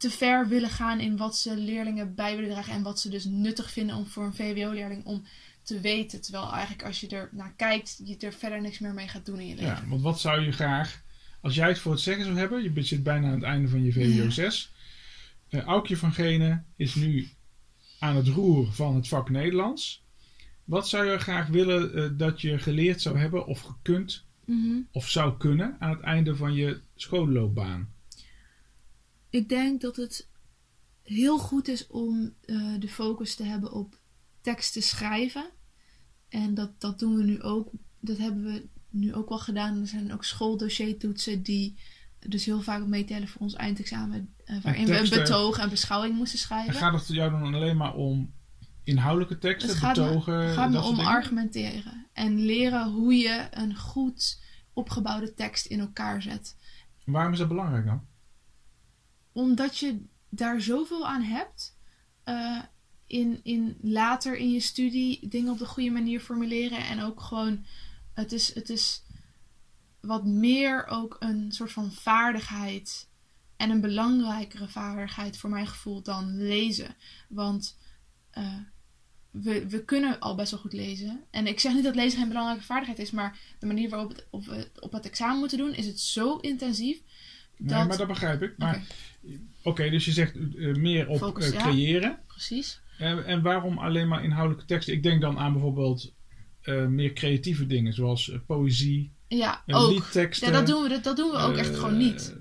te 0.00 0.10
ver 0.10 0.48
willen 0.48 0.70
gaan 0.70 1.00
in 1.00 1.16
wat 1.16 1.36
ze 1.36 1.56
leerlingen 1.56 2.14
bij 2.14 2.34
willen 2.36 2.50
dragen 2.50 2.72
en 2.72 2.82
wat 2.82 3.00
ze 3.00 3.08
dus 3.08 3.24
nuttig 3.24 3.70
vinden 3.70 3.96
om 3.96 4.06
voor 4.06 4.24
een 4.24 4.34
VWO-leerling 4.34 5.04
om 5.04 5.24
te 5.62 5.80
weten. 5.80 6.20
Terwijl 6.20 6.52
eigenlijk 6.52 6.84
als 6.84 7.00
je 7.00 7.08
er 7.08 7.28
naar 7.32 7.52
kijkt, 7.56 8.00
je 8.04 8.16
er 8.16 8.32
verder 8.32 8.60
niks 8.60 8.78
meer 8.78 8.94
mee 8.94 9.08
gaat 9.08 9.26
doen 9.26 9.38
in 9.40 9.46
je 9.46 9.54
leven. 9.54 9.68
Ja, 9.68 9.84
want 9.88 10.02
wat 10.02 10.20
zou 10.20 10.40
je 10.40 10.52
graag, 10.52 11.02
als 11.40 11.54
jij 11.54 11.68
het 11.68 11.78
voor 11.78 11.92
het 11.92 12.00
zeggen 12.00 12.24
zou 12.24 12.36
hebben, 12.36 12.62
je 12.74 12.82
zit 12.82 13.02
bijna 13.02 13.26
aan 13.26 13.34
het 13.34 13.42
einde 13.42 13.68
van 13.68 13.84
je 13.84 13.92
VWO 13.92 14.22
Ja. 14.24 14.30
6. 14.30 14.72
Eh, 15.48 15.60
Aukje 15.60 15.96
van 15.96 16.12
Genen 16.12 16.64
is 16.76 16.94
nu 16.94 17.28
aan 17.98 18.16
het 18.16 18.28
roer 18.28 18.72
van 18.72 18.94
het 18.94 19.08
vak 19.08 19.30
Nederlands. 19.30 20.02
Wat 20.64 20.88
zou 20.88 21.10
je 21.10 21.18
graag 21.18 21.46
willen 21.46 21.94
eh, 21.94 22.08
dat 22.12 22.40
je 22.40 22.58
geleerd 22.58 23.02
zou 23.02 23.18
hebben 23.18 23.46
of 23.46 23.60
gekund 23.60 24.24
Mhm. 24.44 24.76
of 24.92 25.08
zou 25.08 25.36
kunnen 25.38 25.76
aan 25.78 25.90
het 25.90 26.00
einde 26.00 26.36
van 26.36 26.54
je 26.54 26.80
schoolloopbaan? 26.96 27.88
Ik 29.30 29.48
denk 29.48 29.80
dat 29.80 29.96
het 29.96 30.28
heel 31.02 31.38
goed 31.38 31.68
is 31.68 31.86
om 31.86 32.34
eh, 32.44 32.56
de 32.78 32.88
focus 32.88 33.34
te 33.34 33.42
hebben 33.44 33.72
op 33.72 33.98
teksten 34.40 34.82
schrijven. 34.82 35.50
En 36.28 36.54
dat, 36.54 36.80
dat 36.80 36.98
doen 36.98 37.16
we 37.16 37.22
nu 37.22 37.42
ook. 37.42 37.68
Dat 38.00 38.18
hebben 38.18 38.44
we 38.44 38.68
nu 38.90 39.14
ook 39.14 39.28
wel 39.28 39.38
gedaan. 39.38 39.80
Er 39.80 39.86
zijn 39.86 40.12
ook 40.12 40.24
schooldossiertoetsen 40.24 41.42
die 41.42 41.78
dus 42.26 42.44
heel 42.44 42.62
vaak 42.62 42.86
meetellen 42.86 43.28
voor 43.28 43.40
ons 43.40 43.54
eindexamen. 43.54 44.34
eh, 44.44 44.56
waarin 44.62 44.86
we 44.86 44.98
een 44.98 45.08
betoog 45.08 45.58
en 45.58 45.70
beschouwing 45.70 46.14
moesten 46.14 46.38
En 46.38 46.44
schrijven. 46.44 46.74
gaat 46.74 46.92
het 46.92 47.08
jou 47.08 47.30
dan 47.30 47.54
alleen 47.54 47.76
maar 47.76 47.94
om 47.94 48.32
inhoudelijke 48.84 49.38
teksten, 49.38 49.68
Het 49.70 49.78
gaat 49.78 49.94
betogen, 49.94 50.38
me, 50.38 50.52
gaat 50.52 50.70
me 50.70 50.82
om 50.82 50.94
dingen? 50.94 51.10
argumenteren. 51.10 52.06
En 52.12 52.44
leren 52.44 52.90
hoe 52.90 53.14
je 53.14 53.48
een 53.50 53.76
goed 53.76 54.40
opgebouwde 54.72 55.34
tekst 55.34 55.66
in 55.66 55.80
elkaar 55.80 56.22
zet. 56.22 56.56
Waarom 57.04 57.32
is 57.32 57.38
dat 57.38 57.48
belangrijk 57.48 57.84
dan? 57.86 58.08
Omdat 59.32 59.78
je 59.78 60.04
daar 60.28 60.60
zoveel 60.60 61.06
aan 61.06 61.22
hebt. 61.22 61.78
eh, 62.24 62.62
in, 63.06 63.40
in 63.42 63.76
later 63.82 64.36
in 64.36 64.52
je 64.52 64.60
studie 64.60 65.28
dingen 65.28 65.52
op 65.52 65.58
de 65.58 65.66
goede 65.66 65.90
manier 65.90 66.20
formuleren. 66.20 66.78
En 66.78 67.02
ook 67.02 67.20
gewoon. 67.20 67.64
Het 68.14 68.32
is, 68.32 68.54
het 68.54 68.70
is 68.70 69.02
wat 70.00 70.24
meer 70.24 70.86
ook 70.86 71.16
een 71.18 71.52
soort 71.52 71.72
van 71.72 71.92
vaardigheid. 71.92 73.08
En 73.56 73.70
een 73.70 73.80
belangrijkere 73.80 74.68
vaardigheid 74.68 75.38
voor 75.38 75.50
mijn 75.50 75.66
gevoel 75.66 76.02
dan 76.02 76.36
lezen. 76.36 76.94
Want 77.28 77.78
eh, 78.30 78.58
we, 79.30 79.68
we 79.68 79.84
kunnen 79.84 80.18
al 80.18 80.34
best 80.34 80.50
wel 80.50 80.60
goed 80.60 80.72
lezen. 80.72 81.24
En 81.30 81.46
ik 81.46 81.60
zeg 81.60 81.74
niet 81.74 81.84
dat 81.84 81.94
lezen 81.94 82.18
geen 82.18 82.28
belangrijke 82.28 82.64
vaardigheid 82.64 82.98
is. 82.98 83.10
Maar 83.10 83.38
de 83.58 83.66
manier 83.66 83.88
waarop 83.88 84.08
het, 84.08 84.26
op, 84.30 84.44
we 84.44 84.70
op 84.80 84.92
het 84.92 85.06
examen 85.06 85.38
moeten 85.38 85.58
doen 85.58 85.74
is 85.74 85.86
het 85.86 86.00
zo 86.00 86.36
intensief. 86.36 87.02
Nee, 87.60 87.74
Dat, 87.78 87.88
maar 87.88 87.96
dat 87.96 88.06
begrijp 88.06 88.42
ik. 88.42 88.54
Maar 88.58 88.82
Oké. 89.62 89.90
dus 89.90 90.04
je 90.04 90.12
zegt 90.12 90.34
eh, 90.36 90.74
meer 90.74 91.08
op 91.08 91.18
Focus, 91.18 91.50
eh, 91.50 91.62
creëren. 91.62 92.18
precies. 92.26 92.80
En, 92.98 93.24
en 93.26 93.42
waarom 93.42 93.78
alleen 93.78 94.08
maar 94.08 94.24
inhoudelijke 94.24 94.66
teksten? 94.66 94.94
Ik 94.94 95.02
denk 95.02 95.20
dan 95.20 95.38
aan 95.38 95.52
bijvoorbeeld 95.52 96.14
eh, 96.60 96.86
meer 96.86 97.12
creatieve 97.12 97.66
dingen, 97.66 97.92
zoals 97.92 98.30
eh, 98.30 98.38
poëzie, 98.46 99.12
Ja, 99.28 99.62
eh, 99.66 99.82
ook. 99.82 99.90
liedteksten. 99.92 100.46
Ja, 100.48 100.52
dat 100.58 100.66
doen 100.66 100.82
we, 100.82 100.88
dat, 100.88 101.04
dat 101.04 101.16
doen 101.16 101.30
we 101.30 101.36
ook 101.36 101.56
echt 101.56 101.70
eh, 101.72 101.78
gewoon 101.78 101.96
niet. 101.98 102.36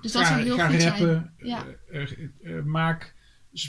Dus 0.00 0.12
dat 0.12 0.22
ga, 0.22 0.28
zou 0.28 0.42
heel 0.42 0.56
ga 0.56 0.68
goed 0.68 0.82
rappen, 0.82 1.32
zijn. 1.38 1.48
Ja. 1.50 1.66
eh, 1.90 2.02
eh, 2.02 2.18
eh, 2.58 2.64
maak 2.64 3.14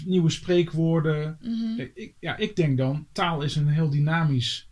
nieuwe 0.06 0.30
spreekwoorden. 0.30 1.38
Mhm. 1.42 1.80
Eh, 1.80 1.88
ik, 1.94 2.16
ja, 2.20 2.38
ik 2.38 2.56
denk 2.56 2.78
dan, 2.78 3.08
taal 3.12 3.42
is 3.42 3.56
een 3.56 3.68
heel 3.68 3.90
dynamisch 3.90 4.70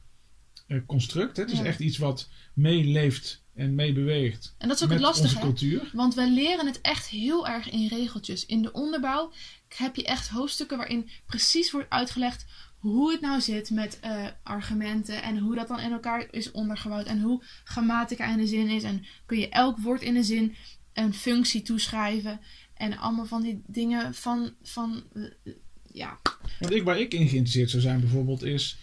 eh, 0.67 0.79
construct. 0.85 1.37
Hè? 1.37 1.43
Het 1.43 1.51
is 1.51 1.57
Ja. 1.59 1.65
echt 1.65 1.79
iets 1.79 1.97
wat 1.97 2.29
meeleeft 2.53 3.43
en 3.59 3.75
meebeweegt 3.75 4.55
En 4.57 4.67
dat 4.67 4.77
is 4.77 4.83
ook 4.83 4.89
het 4.89 4.99
lastige. 4.99 5.39
cultuur. 5.39 5.89
Want 5.93 6.13
wij 6.13 6.29
leren 6.29 6.65
het 6.65 6.81
echt 6.81 7.07
heel 7.07 7.47
erg 7.47 7.69
in 7.69 7.87
regeltjes. 7.87 8.45
In 8.45 8.61
de 8.61 8.71
onderbouw 8.71 9.31
heb 9.67 9.95
je 9.95 10.05
echt 10.05 10.27
hoofdstukken 10.27 10.77
waarin 10.77 11.09
precies 11.25 11.71
wordt 11.71 11.89
uitgelegd 11.89 12.45
hoe 12.77 13.11
het 13.11 13.21
nou 13.21 13.41
zit 13.41 13.69
met 13.69 13.99
eh, 13.99 14.25
argumenten 14.43 15.23
en 15.23 15.37
hoe 15.37 15.55
dat 15.55 15.67
dan 15.67 15.79
in 15.79 15.91
elkaar 15.91 16.27
is 16.31 16.51
ondergebouwd 16.51 17.05
en 17.05 17.21
hoe 17.21 17.43
grammatica 17.63 18.31
in 18.31 18.37
de 18.37 18.47
zin 18.47 18.67
is. 18.67 18.83
En 18.83 19.05
kun 19.25 19.39
je 19.39 19.49
elk 19.49 19.77
woord 19.77 20.01
in 20.01 20.13
de 20.13 20.23
zin 20.23 20.55
een 20.93 21.13
functie 21.13 21.61
toeschrijven 21.61 22.39
en 22.73 22.97
allemaal 22.97 23.25
van 23.25 23.41
die 23.41 23.61
dingen 23.67 24.13
van, 24.13 24.53
van 24.61 25.03
eh, 25.13 25.53
ja, 25.91 26.19
Want 26.59 26.73
ik, 26.73 26.83
waar 26.83 26.99
ik 26.99 27.13
in 27.13 27.27
geïnteresseerd 27.27 27.69
zou 27.69 27.81
zijn 27.81 27.99
bijvoorbeeld 27.99 28.43
is... 28.43 28.77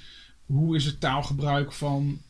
hoe 0.47 0.77
is 0.77 0.85
het 0.85 1.01
taalgebruik 1.01 1.73
van 1.73 2.21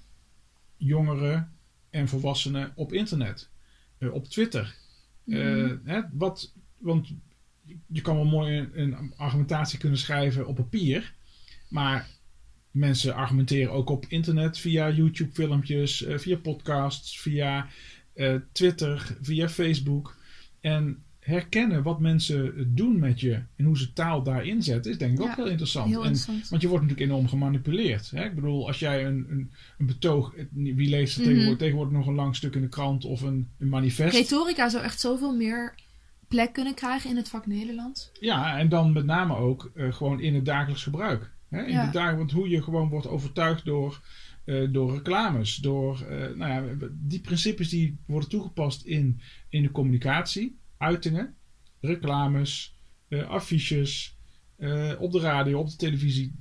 jongeren 0.76 1.55
en 1.96 2.08
volwassenen 2.08 2.72
op 2.74 2.92
internet? 2.92 3.48
Eh, 3.98 4.12
op 4.14 4.26
Twitter? 4.28 4.74
Eh, 5.26 5.38
Mhm. 5.38 5.76
hè, 5.84 6.00
wat, 6.12 6.52
want 6.78 7.12
je 7.86 8.00
kan 8.00 8.14
wel 8.16 8.24
mooi 8.24 8.58
een, 8.58 8.92
een 8.98 9.12
argumentatie 9.16 9.78
kunnen 9.78 9.98
schrijven 9.98 10.46
op 10.46 10.56
papier... 10.56 11.14
maar 11.68 12.08
mensen 12.70 13.14
argumenteren 13.14 13.72
ook 13.72 13.90
op 13.90 14.04
internet 14.08 14.58
via 14.58 14.90
YouTube 14.90 15.32
filmpjes... 15.32 16.02
eh, 16.04 16.18
via 16.18 16.36
podcasts, 16.36 17.20
via 17.20 17.68
eh, 18.14 18.34
Twitter, 18.52 19.16
via 19.20 19.48
Facebook... 19.48 20.16
En 20.60 21.04
herkennen 21.26 21.82
wat 21.82 22.00
mensen 22.00 22.70
doen 22.74 22.98
met 22.98 23.20
je 23.20 23.42
en 23.56 23.64
hoe 23.64 23.78
ze 23.78 23.92
taal 23.92 24.22
daarin 24.22 24.62
zetten, 24.62 24.90
is 24.92 24.98
denk 24.98 25.12
ik 25.12 25.18
Ja, 25.24 25.30
ook 25.30 25.36
heel 25.36 25.46
interessant. 25.46 25.88
heel 25.88 26.04
en, 26.04 26.16
want 26.50 26.62
je 26.62 26.68
wordt 26.68 26.84
natuurlijk 26.84 27.10
enorm 27.10 27.28
gemanipuleerd. 27.28 28.10
Hè? 28.10 28.24
Ik 28.24 28.34
bedoel, 28.34 28.66
als 28.66 28.78
jij 28.78 29.06
een, 29.06 29.26
een, 29.30 29.50
een 29.78 29.86
betoog, 29.86 30.34
wie 30.52 30.88
leest 30.88 31.14
er 31.16 31.20
Mhm. 31.20 31.28
tegenwoordig, 31.30 31.58
tegenwoordig 31.58 31.94
nog 31.94 32.06
een 32.06 32.14
lang 32.14 32.36
stuk 32.36 32.54
in 32.54 32.60
de 32.60 32.68
krant 32.68 33.04
of 33.04 33.20
een, 33.20 33.48
een 33.58 33.68
manifest? 33.68 34.16
Retorica 34.16 34.68
zou 34.68 34.84
echt 34.84 35.00
zoveel 35.00 35.36
meer 35.36 35.74
plek 36.28 36.52
kunnen 36.52 36.74
krijgen 36.74 37.10
in 37.10 37.16
het 37.16 37.28
vak 37.28 37.46
Nederlands. 37.46 38.10
Ja, 38.20 38.58
en 38.58 38.68
dan 38.68 38.92
met 38.92 39.04
name 39.04 39.36
ook 39.36 39.70
eh, 39.74 39.92
gewoon 39.92 40.20
in 40.20 40.34
het 40.34 40.44
dagelijks 40.44 40.82
gebruik. 40.82 41.30
Hè? 41.48 41.64
In 41.64 41.72
Ja. 41.72 41.84
de 41.86 41.92
dag, 41.92 42.14
want 42.14 42.32
hoe 42.32 42.48
je 42.48 42.62
gewoon 42.62 42.88
wordt 42.88 43.06
overtuigd 43.08 43.64
door, 43.64 44.00
eh, 44.44 44.68
door 44.70 44.94
reclames, 44.94 45.56
door 45.56 46.00
eh, 46.00 46.34
nou 46.36 46.52
ja, 46.52 46.86
die 46.92 47.20
principes 47.20 47.68
die 47.68 47.96
worden 48.06 48.28
toegepast 48.28 48.84
in, 48.84 49.20
in 49.48 49.62
de 49.62 49.70
communicatie, 49.70 50.56
uitingen, 50.78 51.34
reclames, 51.80 52.74
eh, 53.08 53.28
affiches, 53.28 54.16
eh, 54.56 54.92
op 54.98 55.12
de 55.12 55.20
radio, 55.20 55.58
op 55.58 55.68
de 55.70 55.76
televisie. 55.76 56.34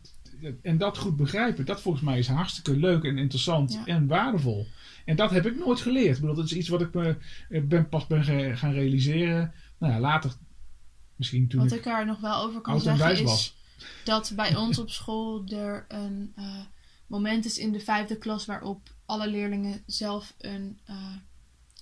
En 0.61 0.77
dat 0.77 0.97
goed 0.97 1.15
begrijpen, 1.15 1.65
dat 1.65 1.81
volgens 1.81 2.03
mij 2.03 2.17
is 2.19 2.27
hartstikke 2.27 2.75
leuk 2.77 3.03
en 3.03 3.17
interessant 3.17 3.73
Ja. 3.73 3.85
en 3.85 4.07
waardevol. 4.07 4.67
En 5.05 5.15
dat 5.15 5.31
heb 5.31 5.45
ik 5.45 5.57
nooit 5.57 5.79
geleerd. 5.81 6.15
Ik 6.15 6.21
bedoel, 6.21 6.35
dat 6.35 6.45
is 6.45 6.53
iets 6.53 6.67
wat 6.69 6.81
ik 6.81 6.93
me 6.93 7.17
eh, 7.49 7.63
ben, 7.63 7.89
pas 7.89 8.07
ben 8.07 8.23
gaan 8.57 8.73
realiseren. 8.73 9.53
Nou 9.77 9.93
ja, 9.93 9.99
later, 9.99 10.31
misschien 11.15 11.47
toen 11.47 11.59
Wat 11.59 11.71
ik 11.71 11.77
ik 11.77 11.85
er 11.85 12.05
nog 12.05 12.19
wel 12.19 12.43
over 12.43 12.61
kan 12.61 12.81
zeggen 12.81 13.11
is 13.11 13.21
was. 13.21 13.55
dat 14.03 14.33
bij 14.35 14.55
ons 14.63 14.79
op 14.79 14.89
school 14.89 15.43
er 15.47 15.85
een 15.87 16.33
moment 17.07 17.45
is 17.45 17.57
in 17.57 17.71
de 17.71 17.79
vijfde 17.79 18.17
klas 18.17 18.45
waarop 18.45 18.89
alle 19.05 19.29
leerlingen 19.29 19.83
zelf 19.85 20.33
een 20.37 20.79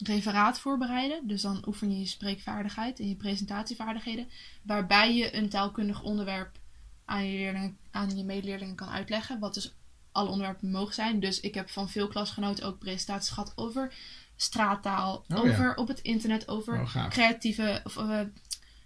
referaat 0.04 0.60
voorbereiden. 0.60 1.28
Dus 1.28 1.42
dan 1.42 1.64
oefen 1.68 1.92
je 1.92 2.00
je 2.00 2.06
spreekvaardigheid 2.06 3.00
en 3.00 3.10
je 3.10 3.16
presentatievaardigheden. 3.16 4.28
Waarbij 4.62 5.16
je 5.16 5.36
een 5.36 5.50
taalkundig 5.50 6.04
onderwerp 6.04 6.60
aan 7.06 7.26
je, 7.26 7.38
leerlingen, 7.38 7.78
aan 7.92 8.18
je 8.18 8.24
medeleerlingen 8.24 8.76
kan 8.76 8.90
uitleggen. 8.90 9.40
Wat 9.40 9.54
dus 9.54 9.76
alle 10.12 10.30
onderwerpen 10.30 10.72
mogen 10.72 10.94
zijn. 10.94 11.20
Dus 11.20 11.40
ik 11.40 11.54
heb 11.54 11.70
van 11.70 11.90
veel 11.90 12.08
klasgenoten 12.08 12.66
ook 12.66 12.80
presentaties 12.80 13.30
gehad 13.30 13.54
over 13.56 13.94
straattaal. 14.36 15.16
Oh 15.16 15.24
ja. 15.28 15.36
over 15.52 15.76
op 15.76 15.88
het 15.88 16.00
internet, 16.00 16.48
over 16.48 16.82
Oh, 16.82 17.10
creatieve 17.10 17.82
of 17.84 17.98
eh, 17.98 18.20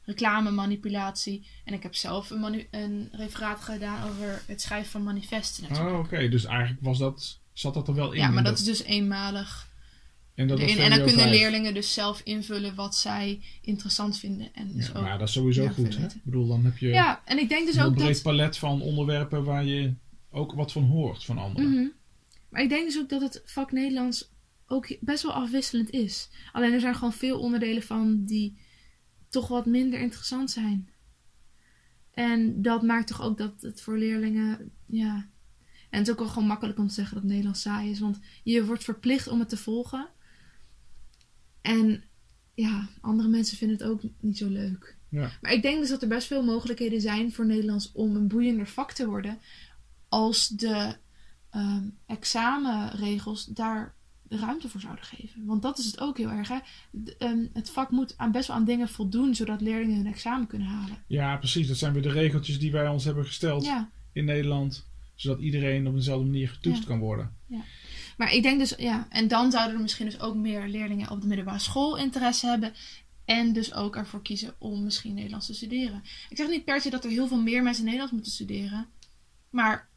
reclamemanipulatie. 0.04 1.48
En 1.66 1.74
ik 1.74 1.84
heb 1.84 1.96
zelf 1.96 2.30
een, 2.30 2.68
een 2.72 3.10
referaat 3.12 3.62
gedaan 3.62 4.10
over 4.10 4.44
het 4.46 4.62
schrijven 4.62 4.92
van 4.92 5.04
manifesten. 5.04 5.64
natuurlijk. 5.64 5.96
Oh, 5.96 6.00
oké. 6.00 6.30
Dus 6.30 6.46
eigenlijk 6.46 6.82
was 6.82 6.98
dat, 6.98 7.40
zat 7.54 7.74
dat 7.74 7.88
er 7.88 7.94
wel 7.94 8.12
in. 8.12 8.20
ja, 8.20 8.30
maar 8.30 8.44
dat 8.44 8.58
is 8.58 8.64
dus 8.64 8.84
eenmalig 8.84 9.68
en, 10.38 10.48
dat 10.48 10.60
was 10.60 10.70
erin. 10.72 10.84
En 10.84 10.98
dan 10.98 11.08
kunnen 11.08 11.30
leerlingen 11.30 11.74
dus 11.74 11.94
zelf 11.94 12.22
invullen 12.24 12.76
wat 12.76 12.96
zij 12.96 13.42
interessant 13.62 14.20
vinden. 14.20 14.54
En 14.54 14.74
dus 14.74 14.88
Ja, 14.88 14.94
ook, 14.94 15.04
maar 15.04 15.18
dat 15.18 15.28
is 15.28 15.34
sowieso 15.34 15.68
goed. 15.68 15.98
Hè? 15.98 16.06
Ik 16.06 16.24
bedoel, 16.24 16.48
dan 16.48 16.66
heb 16.66 16.78
je 16.78 16.88
ja, 16.88 17.22
en 17.26 17.40
ik 17.40 17.50
denk 17.50 17.66
dus 17.66 17.76
een 17.76 17.84
ook 17.84 17.96
breed 17.96 18.14
dat... 18.14 18.22
palet 18.22 18.58
van 18.58 18.82
onderwerpen 18.82 19.44
waar 19.44 19.66
je 19.66 19.94
ook 20.32 20.54
wat 20.54 20.72
van 20.72 20.84
hoort 20.84 21.26
van 21.26 21.38
anderen. 21.38 21.72
Mhm. 21.72 21.88
Maar 22.50 22.62
ik 22.62 22.70
denk 22.70 22.86
dus 22.86 23.00
ook 23.00 23.10
dat 23.10 23.22
het 23.22 23.42
vak 23.46 23.72
Nederlands 23.72 24.32
ook 24.68 24.98
best 25.00 25.24
wel 25.24 25.32
afwisselend 25.32 25.90
is. 25.90 26.30
Alleen 26.52 26.74
er 26.74 26.80
zijn 26.80 26.96
gewoon 26.96 27.14
veel 27.14 27.40
onderdelen 27.40 27.84
van 27.84 28.26
die 28.26 28.60
toch 29.30 29.48
wat 29.48 29.66
minder 29.66 30.00
interessant 30.00 30.52
zijn. 30.52 30.90
En 32.12 32.62
dat 32.62 32.82
maakt 32.82 33.08
toch 33.08 33.22
ook 33.22 33.38
dat 33.38 33.62
het 33.62 33.82
voor 33.82 33.98
leerlingen, 33.98 34.72
ja. 34.86 35.30
En 35.90 36.00
het 36.00 36.08
is 36.08 36.14
ook 36.14 36.20
wel 36.20 36.28
gewoon 36.28 36.48
makkelijk 36.48 36.80
om 36.80 36.88
te 36.88 36.94
zeggen 36.94 37.16
dat 37.16 37.24
Nederlands 37.24 37.62
saai 37.62 37.90
is, 37.90 38.00
want 38.00 38.20
je 38.44 38.66
wordt 38.66 38.84
verplicht 38.84 39.28
om 39.28 39.40
het 39.40 39.50
te 39.50 39.58
volgen. 39.58 40.10
En 41.68 42.04
ja, 42.54 42.88
andere 43.02 43.30
mensen 43.30 43.58
vinden 43.58 43.78
het 43.78 43.88
ook 43.88 44.02
niet 44.20 44.38
zo 44.38 44.50
leuk. 44.50 44.96
Ja. 45.10 45.32
Maar 45.42 45.52
ik 45.54 45.62
denk 45.62 45.80
dus 45.80 45.90
dat 45.90 46.02
er 46.02 46.08
best 46.08 46.28
veel 46.28 46.44
mogelijkheden 46.44 47.02
zijn 47.02 47.34
voor 47.34 47.46
Nederlands 47.46 47.92
om 47.92 48.16
een 48.16 48.28
boeiender 48.28 48.68
vak 48.68 48.92
te 48.92 49.08
worden. 49.08 49.40
Als 50.10 50.48
de 50.48 50.96
ehm, 51.50 51.84
examenregels 52.06 53.46
daar 53.46 53.96
ruimte 54.30 54.70
voor 54.70 54.82
zouden 54.82 55.06
geven. 55.06 55.46
Want 55.46 55.62
dat 55.62 55.78
is 55.78 55.86
het 55.86 56.00
ook 56.00 56.18
heel 56.18 56.30
erg. 56.30 56.48
Hè? 56.48 56.58
De- 56.92 57.16
ehm, 57.18 57.46
het 57.54 57.70
vak 57.70 57.92
moet 57.92 58.14
aan, 58.18 58.32
best 58.32 58.48
wel 58.48 58.56
aan 58.56 58.66
dingen 58.66 58.90
voldoen 58.90 59.36
zodat 59.36 59.62
leerlingen 59.62 59.96
hun 59.98 60.08
examen 60.08 60.48
kunnen 60.48 60.68
halen. 60.68 60.98
ja, 61.08 61.38
precies. 61.38 61.68
Dat 61.68 61.78
zijn 61.78 61.94
weer 61.94 62.02
de 62.02 62.12
regeltjes 62.12 62.60
die 62.60 62.72
wij 62.72 62.88
ons 62.88 63.04
hebben 63.04 63.26
gesteld 63.26 63.66
Ja, 63.66 63.90
in 64.14 64.26
Nederland. 64.26 64.86
Zodat 65.16 65.40
iedereen 65.40 65.88
op 65.88 65.94
dezelfde 65.96 66.26
manier 66.26 66.50
getoetst 66.50 66.82
Ja. 66.82 66.88
kan 66.88 67.00
worden. 67.00 67.36
Maar 68.18 68.34
ik 68.34 68.44
denk 68.44 68.60
dus, 68.60 68.74
ja, 68.78 69.08
en 69.10 69.28
dan 69.28 69.52
zouden 69.52 69.76
er 69.76 69.82
misschien 69.82 70.06
dus 70.06 70.20
ook 70.20 70.36
meer 70.36 70.68
leerlingen 70.68 71.10
op 71.10 71.22
de 71.22 71.28
middelbare 71.28 71.60
school 71.60 71.98
interesse 71.98 72.48
hebben. 72.48 72.74
En 73.26 73.54
dus 73.54 73.74
ook 73.74 73.96
ervoor 73.96 74.22
kiezen 74.22 74.56
om 74.58 74.84
misschien 74.84 75.14
Nederlands 75.14 75.46
te 75.46 75.54
studeren. 75.54 76.04
Ik 76.30 76.38
zeg 76.38 76.50
niet 76.50 76.66
per 76.66 76.82
se 76.82 76.90
dat 76.90 77.04
er 77.04 77.10
heel 77.10 77.28
veel 77.28 77.42
meer 77.42 77.64
mensen 77.64 77.84
Nederlands 77.84 78.14
moeten 78.14 78.32
studeren. 78.32 78.88
Maar 79.50 79.88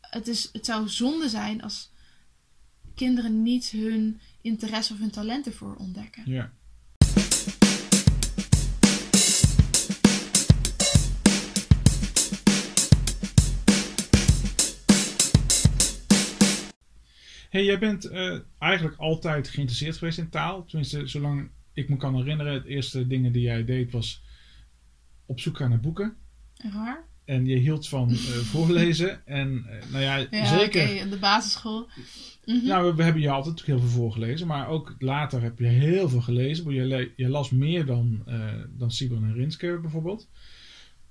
het, 0.00 0.28
is, 0.28 0.48
het 0.52 0.64
zou 0.64 0.88
zonde 0.88 1.28
zijn 1.28 1.62
als 1.62 1.90
kinderen 2.94 3.42
niet 3.42 3.70
hun 3.70 4.20
interesse 4.40 4.92
of 4.92 4.98
hun 4.98 5.10
talent 5.10 5.46
ervoor 5.46 5.76
ontdekken. 5.76 6.22
Ja. 6.26 6.52
Hey, 17.54 17.64
jij 17.64 17.78
bent 17.78 18.04
eh, 18.04 18.38
eigenlijk 18.58 18.96
altijd 18.96 19.48
geïnteresseerd 19.48 19.96
geweest 19.96 20.18
in 20.18 20.28
taal. 20.28 20.64
Tenminste, 20.64 21.06
zolang 21.06 21.48
ik 21.72 21.88
me 21.88 21.96
kan 21.96 22.16
herinneren, 22.16 22.52
het 22.52 22.64
eerste 22.64 23.06
dingen 23.06 23.32
die 23.32 23.42
jij 23.42 23.64
deed 23.64 23.92
was 23.92 24.22
op 25.26 25.40
zoek 25.40 25.56
gaan 25.56 25.70
naar 25.70 25.80
boeken. 25.80 26.16
Raar? 26.72 27.04
En 27.24 27.46
je 27.46 27.56
hield 27.56 27.88
van 27.88 28.10
eh, 28.10 28.16
voorlezen. 28.52 29.26
En 29.26 29.64
eh, 29.68 29.90
nou 29.92 30.02
ja, 30.04 30.16
Ja, 30.30 30.58
zeker. 30.58 30.82
oké, 31.00 31.08
de 31.08 31.18
basisschool. 31.18 31.88
Mhm. 32.44 32.66
Nou, 32.66 32.86
we, 32.90 32.94
we 32.94 33.02
hebben 33.02 33.22
je 33.22 33.30
altijd 33.30 33.54
natuurlijk 33.54 33.80
heel 33.80 33.88
veel 33.90 33.98
voorgelezen. 34.00 34.46
Maar 34.46 34.68
ook 34.68 34.94
later 34.98 35.42
heb 35.42 35.58
je 35.58 35.66
heel 35.66 36.08
veel 36.08 36.20
gelezen. 36.20 36.72
Je, 36.72 36.84
le- 36.84 37.10
je 37.16 37.28
las 37.28 37.50
meer 37.50 37.86
dan, 37.86 38.22
eh 38.26 38.52
dan 38.70 38.90
Sibren 38.90 39.24
en 39.24 39.34
Rinske 39.34 39.78
bijvoorbeeld. 39.82 40.28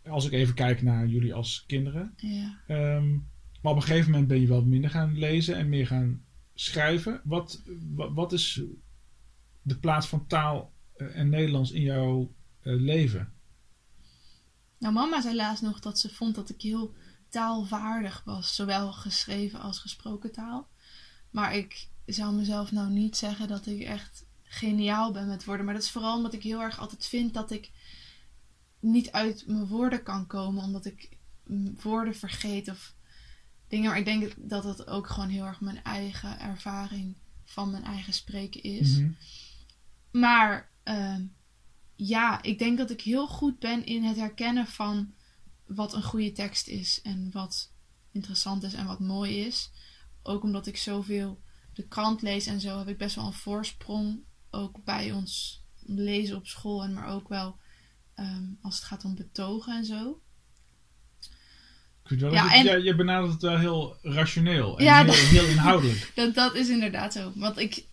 Als 0.08 0.26
ik 0.26 0.32
even 0.32 0.54
kijk 0.54 0.82
naar 0.82 1.08
jullie 1.08 1.34
als 1.34 1.64
kinderen. 1.68 2.14
ja. 2.18 2.58
Ehm, 2.68 3.10
maar 3.62 3.72
op 3.72 3.78
een 3.78 3.84
gegeven 3.88 4.12
moment 4.12 4.28
ben 4.28 4.42
je 4.42 4.48
wel 4.48 4.64
minder 4.66 4.90
gaan 4.90 5.18
lezen 5.18 5.56
en 5.58 5.70
meer 5.70 5.88
gaan 5.88 6.22
schrijven. 6.54 7.22
Wat, 7.24 7.64
wat, 7.96 8.34
is 8.34 8.62
de 9.62 9.80
plaats 9.80 10.08
van 10.08 10.28
taal 10.28 10.74
eh, 10.96 11.18
en 11.18 11.30
Nederlands 11.30 11.72
in 11.72 11.82
jouw 11.82 12.34
eh, 12.62 12.74
leven? 12.76 13.34
Nou, 14.78 14.94
mama 14.94 15.22
zei 15.22 15.36
laatst 15.36 15.64
nog 15.64 15.80
dat 15.80 16.00
ze 16.00 16.14
vond 16.14 16.36
dat 16.36 16.50
ik 16.50 16.62
heel 16.62 16.94
taalvaardig 17.30 18.22
was. 18.26 18.56
Zowel 18.56 18.92
geschreven 18.92 19.60
als 19.60 19.80
gesproken 19.80 20.32
taal. 20.32 20.68
Maar 21.30 21.56
ik 21.56 21.88
zou 22.06 22.36
mezelf 22.36 22.72
nou 22.72 22.90
niet 22.90 23.18
zeggen 23.18 23.48
dat 23.48 23.66
ik 23.66 23.82
echt 23.82 24.26
geniaal 24.44 25.12
ben 25.12 25.28
met 25.28 25.46
woorden. 25.46 25.66
Maar 25.66 25.74
dat 25.74 25.84
is 25.84 25.92
vooral 25.92 26.16
omdat 26.16 26.34
ik 26.34 26.44
heel 26.44 26.62
erg 26.62 26.80
altijd 26.80 27.08
vind 27.08 27.34
dat 27.34 27.52
ik 27.52 27.72
niet 28.80 29.12
uit 29.12 29.48
mijn 29.48 29.68
woorden 29.68 30.04
kan 30.04 30.28
komen. 30.28 30.64
Omdat 30.64 30.86
ik 30.86 31.18
mm, 31.44 31.76
woorden 31.82 32.16
vergeet 32.16 32.70
of 32.70 32.96
dingen. 33.74 33.90
Maar 33.90 34.00
ik 34.00 34.06
denk 34.06 34.34
dat 34.38 34.64
dat 34.64 34.88
ook 34.88 35.08
gewoon 35.08 35.30
heel 35.30 35.46
erg 35.46 35.62
mijn 35.62 35.84
eigen 35.84 36.40
ervaring 36.40 37.16
van 37.44 37.72
mijn 37.72 37.84
eigen 37.84 38.14
spreken 38.14 38.64
is. 38.64 38.98
Mhm. 38.98 39.12
Maar 40.12 40.72
ehm, 40.84 41.26
ja, 41.96 42.42
ik 42.42 42.60
denk 42.60 42.78
dat 42.78 42.90
ik 42.90 43.02
heel 43.02 43.28
goed 43.28 43.60
ben 43.60 43.86
in 43.86 44.04
het 44.04 44.18
herkennen 44.18 44.68
van 44.68 45.14
wat 45.66 45.94
een 45.94 46.04
goede 46.04 46.32
tekst 46.32 46.68
is 46.68 47.02
en 47.02 47.30
wat 47.32 47.72
interessant 48.12 48.64
is 48.64 48.74
en 48.74 48.86
wat 48.86 49.00
mooi 49.00 49.40
is. 49.46 49.72
Ook 50.24 50.44
omdat 50.44 50.68
ik 50.68 50.78
zoveel 50.78 51.42
de 51.74 51.88
krant 51.88 52.22
lees 52.22 52.46
en 52.46 52.62
zo 52.62 52.78
heb 52.78 52.88
ik 52.88 52.98
best 52.98 53.16
wel 53.16 53.26
een 53.26 53.34
voorsprong 53.34 54.24
ook 54.50 54.84
bij 54.84 55.12
ons 55.12 55.64
lezen 55.86 56.36
op 56.36 56.48
school 56.48 56.84
en 56.84 56.94
maar 56.94 57.08
ook 57.08 57.28
wel 57.28 57.60
ehm, 58.14 58.46
als 58.62 58.76
het 58.76 58.84
gaat 58.84 59.06
om 59.06 59.16
betogen 59.16 59.76
en 59.76 59.86
zo. 59.86 60.22
Ja, 62.08 62.64
dat 62.64 62.84
en- 62.84 62.98
benadert 62.98 63.32
het 63.34 63.42
wel 63.42 63.58
heel 63.58 63.98
rationeel 64.02 64.78
en 64.78 64.84
Ja, 64.84 64.98
heel, 64.98 65.06
dat- 65.06 65.16
heel 65.16 65.46
inhoudelijk. 65.48 66.12
Dat, 66.16 66.34
dat 66.36 66.56
is 66.56 66.70
inderdaad 66.70 67.14
zo. 67.14 67.32
Want 67.36 67.58
ik, 67.58 67.84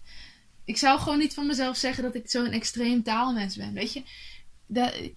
ik 0.65 0.77
zou 0.77 0.99
gewoon 1.01 1.19
niet 1.19 1.35
van 1.35 1.47
mezelf 1.47 1.77
zeggen 1.77 2.03
dat 2.03 2.15
ik 2.15 2.31
zo'n 2.31 2.51
extreem 2.51 3.03
taalmens 3.03 3.57
ben. 3.57 3.73
Weet 3.73 3.93
je, 3.93 4.03
de, 4.67 5.13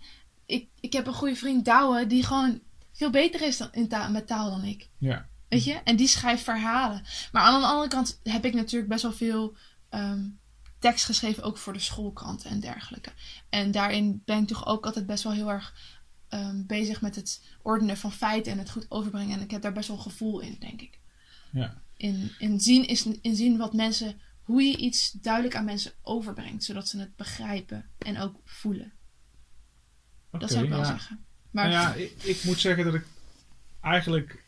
ik, 0.45 0.67
ik 0.79 0.93
heb 0.93 1.07
een 1.07 1.13
goede 1.13 1.35
vriend 1.35 1.65
Douwe 1.65 2.07
die 2.07 2.23
gewoon 2.23 2.59
veel 2.93 3.09
beter 3.09 3.41
is 3.41 3.57
dan, 3.57 3.69
in 3.71 3.87
taal, 3.87 4.11
met 4.11 4.27
taal 4.27 4.49
dan 4.49 4.63
ik. 4.63 4.89
Ja. 4.97 5.27
Weet 5.49 5.63
je? 5.63 5.73
En 5.83 5.95
die 5.95 6.07
schrijft 6.07 6.43
verhalen. 6.43 7.03
Maar 7.31 7.41
aan 7.43 7.61
de 7.61 7.67
andere 7.67 7.87
kant 7.87 8.19
heb 8.23 8.45
ik 8.45 8.53
natuurlijk 8.53 8.89
best 8.89 9.01
wel 9.03 9.13
veel 9.13 9.55
ehm, 9.89 10.21
tekst 10.79 11.05
geschreven, 11.05 11.43
ook 11.43 11.57
voor 11.57 11.73
de 11.73 11.79
schoolkranten 11.79 12.49
en 12.49 12.59
dergelijke. 12.59 13.09
En 13.49 13.71
daarin 13.71 14.21
ben 14.25 14.41
ik 14.41 14.47
toch 14.47 14.65
ook 14.67 14.85
altijd 14.85 15.05
best 15.05 15.23
wel 15.23 15.33
heel 15.33 15.49
erg 15.51 15.73
ehm, 16.33 16.65
bezig 16.65 17.01
met 17.01 17.15
het 17.15 17.41
ordenen 17.61 17.97
van 17.97 18.11
feiten 18.11 18.51
en 18.51 18.57
het 18.57 18.69
goed 18.69 18.85
overbrengen. 18.89 19.37
En 19.37 19.43
ik 19.43 19.51
heb 19.51 19.61
daar 19.61 19.73
best 19.73 19.87
wel 19.87 19.97
gevoel 19.97 20.39
in, 20.39 20.55
denk 20.59 20.81
ik. 20.81 20.99
Ja. 21.51 21.81
In, 21.97 22.31
in, 22.39 22.59
zien, 22.59 22.87
is, 22.87 23.05
in 23.21 23.35
zien 23.35 23.57
wat 23.57 23.73
mensen, 23.73 24.21
hoe 24.43 24.63
je 24.63 24.77
iets 24.77 25.11
duidelijk 25.11 25.55
aan 25.55 25.65
mensen 25.65 25.91
overbrengt, 26.01 26.63
zodat 26.63 26.87
ze 26.87 26.99
het 26.99 27.15
begrijpen 27.15 27.89
en 27.97 28.19
ook 28.19 28.39
voelen. 28.45 28.93
Dat 30.31 30.51
zou 30.51 30.63
ik 30.63 30.69
wel 30.69 30.79
ja. 30.79 30.85
zeggen. 30.85 31.25
Maar 31.51 31.69
Nou 31.69 31.81
ja, 31.81 31.93
ik, 31.93 32.23
ik 32.23 32.43
moet 32.43 32.59
zeggen 32.59 32.85
dat 32.85 32.93
ik 32.93 33.05
eigenlijk 33.81 34.42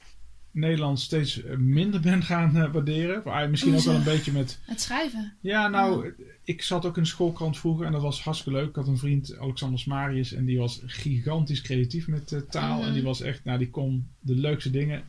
Nederlands 0.55 1.03
steeds 1.03 1.43
eh, 1.43 1.57
minder 1.57 1.99
ben 1.99 2.23
gaan 2.23 2.57
eh, 2.57 2.71
waarderen. 2.71 3.21
Maar 3.25 3.49
misschien 3.49 3.71
ook 3.71 3.77
Hoezo? 3.77 3.91
wel 3.91 3.99
een 3.99 4.17
beetje 4.17 4.31
met... 4.31 4.59
het 4.65 4.81
schrijven. 4.81 5.33
Ja, 5.41 5.67
nou, 5.67 6.13
ik 6.43 6.61
zat 6.61 6.85
ook 6.85 6.97
in 6.97 7.03
de 7.03 7.09
schoolkrant 7.09 7.57
vroeger 7.57 7.85
en 7.85 7.91
dat 7.91 8.01
was 8.01 8.21
hartstikke 8.21 8.59
leuk. 8.59 8.69
Ik 8.69 8.75
had 8.75 8.87
een 8.87 8.97
vriend, 8.97 9.37
Alexander 9.37 9.79
Smarius, 9.79 10.33
en 10.33 10.45
die 10.45 10.57
was 10.57 10.81
gigantisch 10.85 11.61
creatief 11.61 12.07
met 12.07 12.31
eh, 12.31 12.39
taal. 12.49 12.83
En 12.83 12.93
die 12.93 13.03
was 13.03 13.21
echt, 13.21 13.43
nou, 13.43 13.57
die 13.57 13.69
kon 13.69 14.07
de 14.19 14.35
leukste 14.35 14.71
dingen 14.71 15.03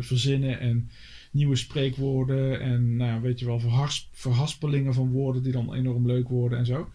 verzinnen 0.00 0.60
en 0.60 0.90
nieuwe 1.30 1.56
spreekwoorden 1.56 2.60
en, 2.60 2.96
nou, 2.96 3.22
weet 3.22 3.38
je 3.38 3.44
wel, 3.44 3.60
verhars, 3.60 4.08
verhaspelingen 4.12 4.94
van 4.94 5.10
woorden 5.10 5.42
die 5.42 5.52
dan 5.52 5.74
enorm 5.74 6.06
leuk 6.06 6.28
worden 6.28 6.58
en 6.58 6.66
zo. 6.66 6.88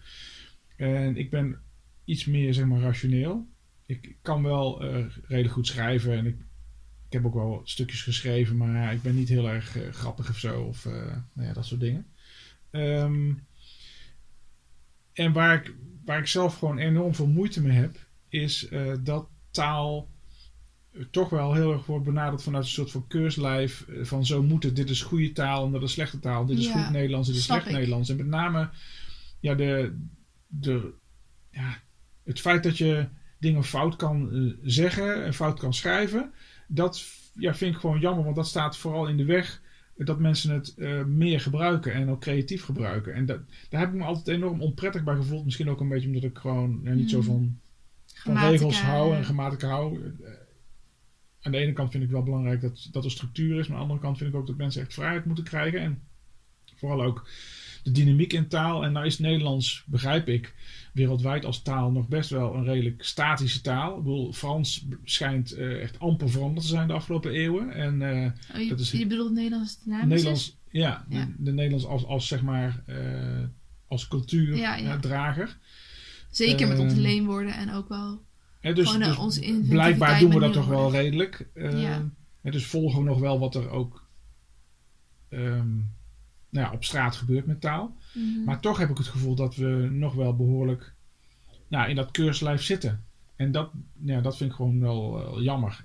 En 0.76 1.16
ik 1.16 1.30
ben 1.30 1.58
iets 2.04 2.24
meer, 2.24 2.54
zeg 2.54 2.66
maar, 2.66 2.80
rationeel. 2.80 3.46
Ik 3.86 4.16
kan 4.22 4.42
wel 4.42 4.82
eh, 4.82 5.04
redelijk 5.22 5.54
goed 5.54 5.66
schrijven 5.66 6.12
en 6.12 6.26
ik, 6.26 6.36
ik 7.08 7.14
heb 7.14 7.26
ook 7.26 7.34
wel 7.34 7.60
stukjes 7.64 8.02
geschreven, 8.02 8.56
maar 8.56 8.72
ja, 8.72 8.90
ik 8.90 9.02
ben 9.02 9.14
niet 9.14 9.28
heel 9.28 9.48
erg 9.48 9.76
eh, 9.76 9.92
grappig 9.92 10.28
of 10.28 10.38
zo, 10.38 10.62
of 10.62 10.86
eh, 10.86 10.92
nou 11.32 11.48
ja, 11.48 11.52
dat 11.52 11.66
soort 11.66 11.80
dingen. 11.80 12.06
Ehm, 12.70 13.32
en 15.12 15.32
waar 15.32 15.54
ik, 15.54 15.74
waar 16.04 16.18
ik 16.18 16.26
zelf 16.26 16.58
gewoon 16.58 16.78
enorm 16.78 17.14
veel 17.14 17.26
moeite 17.26 17.62
mee 17.62 17.76
heb, 17.76 17.96
is 18.28 18.68
eh, 18.68 18.94
dat 19.00 19.28
taal 19.50 20.08
toch 21.10 21.30
wel 21.30 21.54
heel 21.54 21.72
erg 21.72 21.86
wordt 21.86 22.04
benaderd 22.04 22.42
vanuit 22.42 22.64
een 22.64 22.70
soort 22.70 22.90
van 22.90 23.06
keurslijf. 23.06 23.86
van 24.02 24.26
zo 24.26 24.42
moet 24.42 24.62
het, 24.62 24.76
dit 24.76 24.90
is 24.90 25.02
goede 25.02 25.32
taal 25.32 25.66
en 25.66 25.72
dat 25.72 25.82
is 25.82 25.92
slechte 25.92 26.18
taal. 26.18 26.46
Dit 26.46 26.58
is 26.58 26.66
Ja, 26.66 26.82
goed 26.82 26.92
Nederlands, 26.92 27.28
dit 27.28 27.36
is 27.36 27.44
slecht 27.44 27.66
ik. 27.66 27.72
Nederlands. 27.72 28.08
En 28.08 28.16
met 28.16 28.26
name 28.26 28.70
ja, 29.40 29.54
de, 29.54 29.98
de, 30.46 30.92
ja, 31.50 31.82
het 32.24 32.40
feit 32.40 32.62
dat 32.62 32.78
je 32.78 33.08
dingen 33.38 33.64
fout 33.64 33.96
kan 33.96 34.30
zeggen 34.62 35.24
en 35.24 35.34
fout 35.34 35.58
kan 35.58 35.74
schrijven, 35.74 36.32
dat 36.68 37.04
ja, 37.34 37.54
vind 37.54 37.74
ik 37.74 37.80
gewoon 37.80 38.00
jammer, 38.00 38.24
want 38.24 38.36
dat 38.36 38.46
staat 38.46 38.76
vooral 38.76 39.08
in 39.08 39.16
de 39.16 39.24
weg 39.24 39.60
dat 39.96 40.18
mensen 40.18 40.54
het 40.54 40.74
eh, 40.74 41.04
meer 41.04 41.40
gebruiken 41.40 41.92
en 41.92 42.10
ook 42.10 42.20
creatief 42.20 42.64
gebruiken. 42.64 43.14
En 43.14 43.26
dat, 43.26 43.40
daar 43.68 43.80
heb 43.80 43.88
ik 43.88 43.94
me 43.94 44.04
altijd 44.04 44.28
enorm 44.36 44.62
onprettig 44.62 45.04
bij 45.04 45.16
gevoeld. 45.16 45.44
Misschien 45.44 45.70
ook 45.70 45.80
een 45.80 45.88
beetje 45.88 46.06
omdat 46.06 46.22
ik 46.22 46.38
gewoon 46.38 46.80
ja, 46.84 46.92
niet 46.92 47.10
zo 47.10 47.18
Mm. 47.18 47.24
van, 47.24 47.58
regels 48.36 48.82
hou 48.82 49.12
en 49.12 49.18
eh, 49.18 49.24
grammatica 49.24 49.68
hou. 49.68 50.04
Eh, 50.04 50.32
aan 51.40 51.52
de 51.52 51.58
ene 51.58 51.72
kant 51.72 51.90
vind 51.90 52.04
ik 52.04 52.10
wel 52.10 52.22
belangrijk 52.22 52.60
dat, 52.60 52.88
dat 52.92 53.04
er 53.04 53.10
structuur 53.10 53.58
is, 53.58 53.68
maar 53.68 53.76
aan 53.76 53.82
de 53.82 53.88
andere 53.88 54.00
kant 54.00 54.18
vind 54.18 54.30
ik 54.30 54.36
ook 54.36 54.46
dat 54.46 54.56
mensen 54.56 54.82
echt 54.82 54.94
vrijheid 54.94 55.24
moeten 55.24 55.44
krijgen. 55.44 55.80
En 55.80 56.02
vooral 56.78 57.02
ook 57.02 57.28
de 57.82 57.90
dynamiek 57.90 58.32
in 58.32 58.48
taal. 58.48 58.84
En 58.84 58.92
nou 58.92 59.06
is 59.06 59.18
Nederlands, 59.18 59.84
begrijp 59.86 60.28
ik, 60.28 60.54
wereldwijd 60.92 61.44
als 61.44 61.62
taal 61.62 61.90
nog 61.90 62.08
best 62.08 62.30
wel 62.30 62.54
een 62.54 62.64
redelijk 62.64 63.02
statische 63.04 63.60
taal. 63.60 63.90
Ik 63.96 64.02
bedoel, 64.02 64.32
Frans 64.32 64.86
schijnt 65.04 65.52
eh, 65.52 65.82
echt 65.82 65.98
amper 65.98 66.30
veranderd 66.30 66.62
te 66.62 66.68
zijn 66.72 66.86
de 66.86 66.92
afgelopen 66.92 67.30
eeuwen. 67.32 67.72
En 67.72 68.02
eh, 68.02 68.30
Oh, 68.54 68.62
je, 68.62 68.68
dat 68.68 68.80
is- 68.80 68.90
je 68.90 69.06
bedoelt 69.06 69.32
Nederlands 69.32 69.82
dynamisch 69.82 70.08
Nederlands, 70.08 70.56
ja, 70.70 71.04
Ja. 71.08 71.24
De, 71.24 71.32
de 71.38 71.52
Nederlands 71.52 71.86
als, 71.86 72.04
als 72.06 72.26
zeg 72.28 72.42
maar 72.42 72.82
eh, 72.86 73.44
als 73.88 74.08
cultuurdrager. 74.08 75.46
Ja, 75.46 75.46
ja. 75.46 75.56
Zeker 76.30 76.68
met 76.68 76.78
onze 76.78 76.94
Ehm, 76.94 77.02
leenwoorden 77.04 77.54
en 77.54 77.72
ook 77.72 77.88
wel. 77.88 78.22
Hè, 78.60 78.72
dus, 78.74 78.90
Gewoon, 78.90 79.08
dus 79.08 79.16
onze 79.16 79.64
blijkbaar 79.68 80.20
doen 80.20 80.30
we 80.34 80.40
dat 80.40 80.52
toch 80.52 80.66
wel 80.66 80.90
redelijk. 80.90 81.48
Eh, 81.54 81.82
Ja. 81.82 82.08
hè, 82.40 82.50
dus 82.50 82.66
volgen 82.66 82.98
we 82.98 83.04
nog 83.08 83.18
wel 83.18 83.38
wat 83.38 83.54
er 83.54 83.70
ook 83.70 84.06
ehm, 85.28 85.68
nou 86.50 86.66
ja, 86.66 86.72
op 86.72 86.84
straat 86.84 87.16
gebeurt 87.16 87.46
met 87.46 87.60
taal. 87.60 87.96
Mhm. 88.14 88.44
Maar 88.44 88.60
toch 88.60 88.78
heb 88.78 88.90
ik 88.90 88.98
het 88.98 89.06
gevoel 89.06 89.34
dat 89.34 89.56
we 89.56 89.88
nog 89.92 90.14
wel 90.14 90.36
behoorlijk 90.36 90.94
nou, 91.68 91.88
in 91.88 91.96
dat 91.96 92.10
keurslijf 92.10 92.62
zitten. 92.62 93.04
En 93.36 93.52
dat, 93.52 93.70
ja, 94.04 94.20
dat 94.20 94.36
vind 94.36 94.50
ik 94.50 94.56
gewoon 94.56 94.80
wel 94.80 95.18
eh, 95.36 95.42
jammer. 95.44 95.84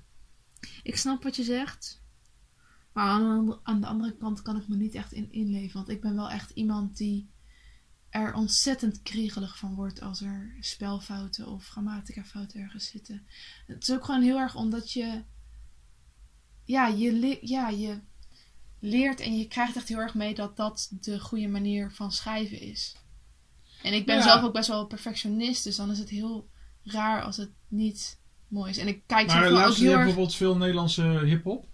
Ik 0.83 0.97
snap 0.97 1.23
wat 1.23 1.35
je 1.35 1.43
zegt. 1.43 2.01
Maar 2.93 3.05
aan, 3.07 3.21
de 3.21 3.27
ander- 3.27 3.59
aan 3.63 3.81
de 3.81 3.87
andere 3.87 4.17
kant 4.17 4.41
kan 4.41 4.57
ik 4.57 4.67
me 4.67 4.75
niet 4.75 4.95
echt 4.95 5.11
in 5.11 5.31
inleven. 5.31 5.73
Want 5.73 5.89
ik 5.89 6.01
ben 6.01 6.15
wel 6.15 6.29
echt 6.29 6.49
iemand 6.49 6.97
die 6.97 7.29
er 8.09 8.33
ontzettend 8.33 9.01
kriegelig 9.01 9.57
van 9.57 9.75
wordt 9.75 10.01
als 10.01 10.21
er 10.21 10.55
spelfouten 10.59 11.47
of 11.47 11.67
grammaticafouten 11.67 12.61
ergens 12.61 12.87
zitten. 12.87 13.27
Het 13.67 13.81
is 13.87 13.95
ook 13.95 14.05
gewoon 14.05 14.21
heel 14.21 14.39
erg 14.39 14.55
omdat 14.55 14.91
je. 14.91 15.23
Ja, 16.65 16.87
je, 16.87 17.37
ja, 17.41 17.69
je 17.69 17.99
leert 18.85 19.19
en 19.19 19.37
je 19.37 19.47
krijgt 19.47 19.75
echt 19.75 19.87
heel 19.87 19.97
erg 19.97 20.13
mee 20.13 20.33
dat 20.35 20.57
dat 20.57 20.89
de 21.01 21.19
goede 21.19 21.47
manier 21.47 21.91
van 21.91 22.11
schrijven 22.11 22.59
is. 22.61 22.95
En 23.83 23.93
ik 23.93 24.05
ben 24.05 24.15
Ja. 24.15 24.21
zelf 24.21 24.43
ook 24.43 24.53
best 24.53 24.67
wel 24.67 24.85
perfectionist, 24.87 25.63
dus 25.63 25.75
dan 25.75 25.91
is 25.91 25.99
het 25.99 26.09
heel 26.09 26.47
raar 26.83 27.21
als 27.23 27.37
het 27.37 27.51
niet 27.67 28.19
mooi 28.47 28.69
is. 28.71 28.77
En 28.77 28.87
ik 28.87 29.01
kijk 29.07 29.27
Maar 29.27 29.45
ook 29.45 29.51
luister 29.51 29.83
je 29.83 29.87
heel 29.89 29.97
erg. 29.97 30.05
bijvoorbeeld 30.05 30.35
veel 30.35 30.57
Nederlandse 30.57 31.03
hip-hop? 31.25 31.65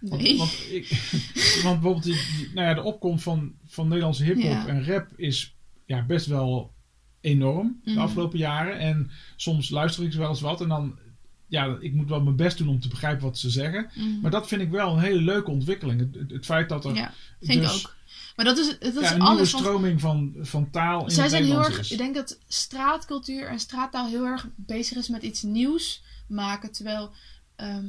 Nee. 0.00 0.38
want, 0.38 0.52
ik, 0.70 0.88
want 1.64 1.80
bijvoorbeeld 1.80 2.02
die, 2.02 2.50
nou 2.54 2.68
ja, 2.68 2.74
de 2.74 2.82
opkomst 2.82 3.22
van, 3.22 3.54
van 3.66 3.88
Nederlandse 3.88 4.24
hip-hop 4.24 4.44
Ja. 4.44 4.66
en 4.66 4.84
rap 4.86 5.12
is 5.16 5.56
ja, 5.86 6.04
best 6.06 6.26
wel 6.26 6.74
enorm 7.20 7.80
de 7.84 7.90
Mhm. 7.90 8.00
afgelopen 8.00 8.38
jaren. 8.38 8.78
En 8.78 9.10
soms 9.36 9.70
luister 9.70 10.04
ik 10.04 10.12
wel 10.12 10.28
eens 10.28 10.40
wat 10.40 10.60
en 10.60 10.68
dan, 10.68 10.98
ja, 11.46 11.76
ik 11.80 11.92
moet 11.92 12.08
wel 12.08 12.20
mijn 12.20 12.36
best 12.36 12.58
doen 12.58 12.68
om 12.68 12.80
te 12.80 12.88
begrijpen 12.88 13.24
wat 13.24 13.38
ze 13.38 13.50
zeggen. 13.50 13.90
Mhm. 13.94 14.20
Maar 14.20 14.30
dat 14.30 14.48
vind 14.48 14.62
ik 14.62 14.70
wel 14.70 14.92
een 14.92 15.02
hele 15.02 15.20
leuke 15.20 15.50
ontwikkeling. 15.50 16.28
Het, 16.28 16.44
feit 16.44 16.68
dat 16.68 16.84
er 16.84 16.94
Ja, 16.94 17.12
vind 17.40 17.60
dus, 17.62 17.80
ik 17.80 17.86
ook. 17.86 17.94
Maar 18.36 18.44
dat 18.44 18.58
is, 18.58 18.66
dat 18.78 18.82
is 18.82 18.94
een 18.94 19.00
nieuwe 19.00 19.18
alles. 19.18 19.52
Want 19.52 19.64
stroming 19.64 20.00
van, 20.00 20.34
van 20.40 20.70
taal 20.70 21.04
in 21.04 21.10
zij 21.10 21.22
het 21.22 21.32
zijn 21.32 21.44
heel 21.44 21.64
erg. 21.64 21.78
is. 21.78 21.90
Ik 21.90 21.98
denk 21.98 22.14
dat 22.14 22.38
straatcultuur 22.48 23.48
en 23.48 23.60
straattaal 23.60 24.06
heel 24.08 24.24
erg 24.24 24.48
bezig 24.54 24.96
is 24.96 25.08
met 25.08 25.22
iets 25.22 25.42
nieuws 25.42 26.02
maken. 26.26 26.72
Terwijl. 26.72 27.10
ehm, 27.56 27.86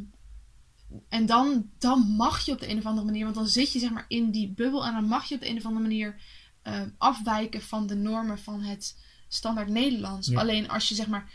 en 1.09 1.25
dan, 1.25 1.69
dan 1.77 1.99
mag 2.17 2.45
je 2.45 2.51
op 2.51 2.59
de 2.59 2.69
een 2.69 2.77
of 2.77 2.85
andere 2.85 3.05
manier, 3.05 3.23
want 3.23 3.35
dan 3.35 3.47
zit 3.47 3.73
je 3.73 3.79
zeg 3.79 3.89
maar 3.89 4.05
in 4.07 4.31
die 4.31 4.47
bubbel 4.47 4.85
en 4.85 4.93
dan 4.93 5.05
mag 5.05 5.25
je 5.25 5.35
op 5.35 5.41
de 5.41 5.49
een 5.49 5.57
of 5.57 5.65
andere 5.65 5.87
manier 5.87 6.15
ehm, 6.61 6.89
afwijken 6.97 7.61
van 7.61 7.87
de 7.87 7.95
normen 7.95 8.39
van 8.39 8.61
het 8.61 8.95
standaard 9.27 9.67
Nederlands. 9.67 10.27
Ja. 10.27 10.39
Alleen 10.39 10.69
als 10.69 10.89
je 10.89 10.95
zeg 10.95 11.07
maar. 11.07 11.31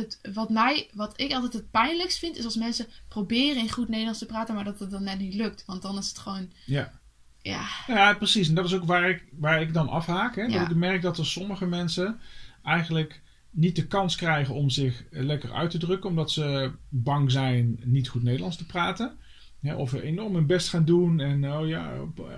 Het, 0.00 0.34
wat, 0.34 0.50
mij, 0.50 0.88
wat 0.92 1.20
ik 1.20 1.32
altijd 1.32 1.52
het 1.52 1.70
pijnlijkst 1.70 2.18
vind, 2.18 2.36
is 2.36 2.44
als 2.44 2.56
mensen 2.56 2.86
proberen 3.08 3.62
in 3.62 3.70
goed 3.70 3.88
Nederlands 3.88 4.18
te 4.18 4.26
praten, 4.26 4.54
maar 4.54 4.64
dat 4.64 4.78
het 4.78 4.90
dan 4.90 5.02
net 5.02 5.18
niet 5.18 5.34
lukt. 5.34 5.64
Want 5.66 5.82
dan 5.82 5.98
is 5.98 6.08
het 6.08 6.18
gewoon. 6.18 6.50
Ja. 6.66 7.00
Ja, 7.42 7.66
Ja, 7.86 8.14
precies. 8.14 8.48
En 8.48 8.54
dat 8.54 8.64
is 8.64 8.74
ook 8.74 8.84
waar 8.84 9.10
ik, 9.10 9.24
waar 9.32 9.60
ik 9.60 9.72
dan 9.72 9.88
afhaak. 9.88 10.36
Hè? 10.36 10.42
Ja. 10.42 10.58
Dat 10.58 10.70
ik 10.70 10.76
merk 10.76 11.02
dat 11.02 11.18
er 11.18 11.26
sommige 11.26 11.66
mensen 11.66 12.20
eigenlijk 12.62 13.22
niet 13.50 13.76
de 13.76 13.86
kans 13.86 14.16
krijgen 14.16 14.54
om 14.54 14.70
zich 14.70 15.04
eh, 15.10 15.22
lekker 15.22 15.52
uit 15.52 15.70
te 15.70 15.78
drukken, 15.78 16.10
omdat 16.10 16.30
ze 16.30 16.72
bang 16.88 17.30
zijn 17.30 17.80
niet 17.84 18.08
goed 18.08 18.22
Nederlands 18.22 18.56
te 18.56 18.66
praten. 18.66 19.18
Ja, 19.60 19.76
of 19.76 19.92
enorm 19.92 20.34
hun 20.34 20.46
best 20.46 20.68
gaan 20.68 20.84
doen. 20.84 21.20
En, 21.20 21.52
oh 21.52 21.68
ja, 21.68 21.92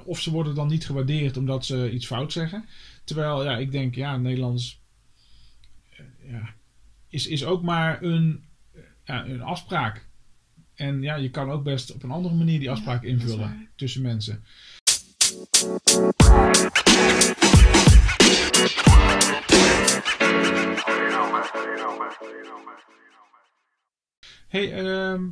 of 0.05 0.20
ze 0.20 0.31
worden 0.31 0.55
dan 0.55 0.68
niet 0.68 0.87
gewaardeerd 0.87 1.37
omdat 1.37 1.64
ze 1.64 1.90
iets 1.90 2.07
fout 2.07 2.33
zeggen. 2.33 2.64
Terwijl 3.05 3.44
ja, 3.44 3.57
ik 3.57 3.72
denk, 3.72 3.94
ja, 3.94 4.16
Nederlands 4.16 4.81
eh, 5.96 6.31
ja, 6.31 6.55
is, 7.12 7.27
is 7.27 7.44
ook 7.44 7.62
maar 7.62 8.03
een, 8.03 8.44
ja, 9.05 9.27
een 9.27 9.42
afspraak. 9.42 10.07
En 10.75 11.03
ja, 11.03 11.14
je 11.14 11.31
kan 11.31 11.51
ook 11.51 11.62
best 11.64 11.92
op 11.94 12.03
een 12.03 12.11
andere 12.11 12.35
manier 12.35 12.59
die 12.59 12.70
afspraak 12.70 13.03
invullen 13.03 13.68
tussen 13.77 14.03
mensen. 14.03 14.44
Hey, 24.48 24.72
ehm, 24.72 25.22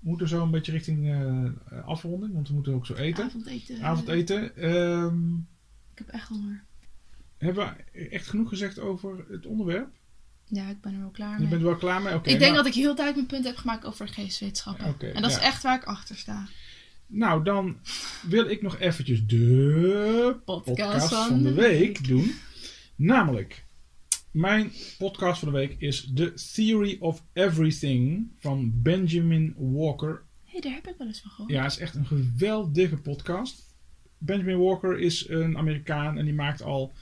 we 0.00 0.08
moeten 0.08 0.28
zo 0.28 0.42
een 0.42 0.50
beetje 0.50 0.72
richting 0.72 1.10
eh, 1.10 1.86
afronding, 1.86 2.32
want 2.32 2.48
we 2.48 2.54
moeten 2.54 2.74
ook 2.74 2.86
zo 2.86 2.94
eten. 2.94 3.24
avondeten. 3.24 3.82
Avondeten. 3.82 4.56
Ehm, 4.56 5.34
Ik 5.92 5.98
heb 5.98 6.08
echt 6.08 6.28
honger. 6.28 6.64
hebben 7.38 7.76
we 7.92 8.00
echt 8.08 8.28
genoeg 8.28 8.48
gezegd 8.48 8.78
over 8.78 9.24
het 9.30 9.46
onderwerp? 9.46 9.88
Ja, 10.54 10.68
ik 10.68 10.80
ben 10.80 10.94
er 10.94 11.00
wel 11.00 11.10
klaar 11.10 11.32
Je 11.32 11.38
mee. 11.40 11.48
bent 11.48 11.60
er 11.62 11.68
wel 11.68 11.76
klaar 11.76 12.02
mee? 12.02 12.14
Oké. 12.14 12.30
ik 12.30 12.38
denk 12.38 12.52
nou, 12.52 12.54
dat 12.54 12.66
ik 12.66 12.74
heel 12.74 12.94
tijd 12.94 13.14
mijn 13.14 13.26
punt 13.26 13.44
heb 13.44 13.56
gemaakt 13.56 13.84
over 13.84 14.08
geesteswetenschappen. 14.08 14.88
Oké, 14.88 15.06
en 15.06 15.22
dat 15.22 15.30
ja. 15.30 15.36
is 15.36 15.42
echt 15.42 15.62
waar 15.62 15.76
ik 15.76 15.84
achter 15.84 16.16
sta. 16.16 16.48
nou, 17.06 17.44
dan 17.44 17.76
wil 18.22 18.48
ik 18.50 18.62
nog 18.62 18.78
eventjes 18.78 19.26
de 19.26 20.36
Podcast, 20.44 20.78
podcast 20.78 21.08
van, 21.08 21.26
van 21.28 21.42
de 21.42 21.54
week 21.54 22.08
doen. 22.08 22.34
Namelijk, 22.96 23.64
mijn 24.30 24.72
podcast 24.98 25.38
van 25.38 25.52
de 25.52 25.58
week 25.58 25.74
is 25.78 26.10
The 26.14 26.32
Theory 26.54 26.96
of 27.00 27.22
Everything 27.32 28.30
van 28.38 28.82
Benjamin 28.82 29.54
Walker. 29.56 30.22
Hé, 30.44 30.60
daar 30.60 30.72
heb 30.72 30.88
ik 30.88 30.94
wel 30.98 31.06
eens 31.06 31.20
van 31.20 31.30
gehoord. 31.30 31.52
Ja, 31.52 31.62
het 31.62 31.72
is 31.72 31.78
echt 31.78 31.94
een 31.94 32.06
geweldige 32.06 32.96
podcast. 32.96 33.70
Benjamin 34.18 34.58
Walker 34.58 34.98
is 34.98 35.28
een 35.28 35.56
Amerikaan 35.58 36.18
en 36.18 36.24
die 36.24 36.34
maakt 36.34 36.62
al 36.62 36.92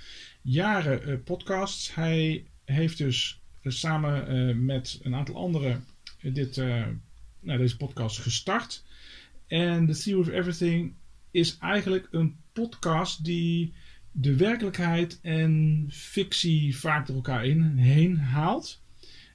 jaren 0.42 1.02
eh, 1.02 1.14
podcasts. 1.24 1.94
Hij 1.94 2.46
heeft 2.64 2.98
dus 2.98 3.39
eh, 3.62 3.72
samen 3.72 4.28
eh, 4.28 4.56
met 4.56 5.00
een 5.02 5.14
aantal 5.14 5.34
anderen 5.34 5.84
eh, 6.20 6.34
dit, 6.34 6.56
nou, 7.40 7.58
deze 7.58 7.76
podcast 7.76 8.18
gestart. 8.18 8.84
En 9.46 9.86
The 9.86 10.02
Theory 10.02 10.20
of 10.20 10.28
Everything 10.28 10.94
is 11.30 11.58
eigenlijk 11.58 12.08
een 12.10 12.36
podcast 12.52 13.24
die 13.24 13.74
de 14.12 14.36
werkelijkheid 14.36 15.18
en 15.22 15.86
fictie 15.90 16.76
vaak 16.76 17.06
door 17.06 17.16
elkaar 17.16 17.46
in, 17.46 17.62
heen 17.76 18.18
haalt. 18.18 18.82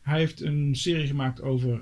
Hij 0.02 0.20
heeft 0.20 0.42
een 0.42 0.76
serie 0.76 1.08
gemaakt 1.08 1.42
over 1.42 1.82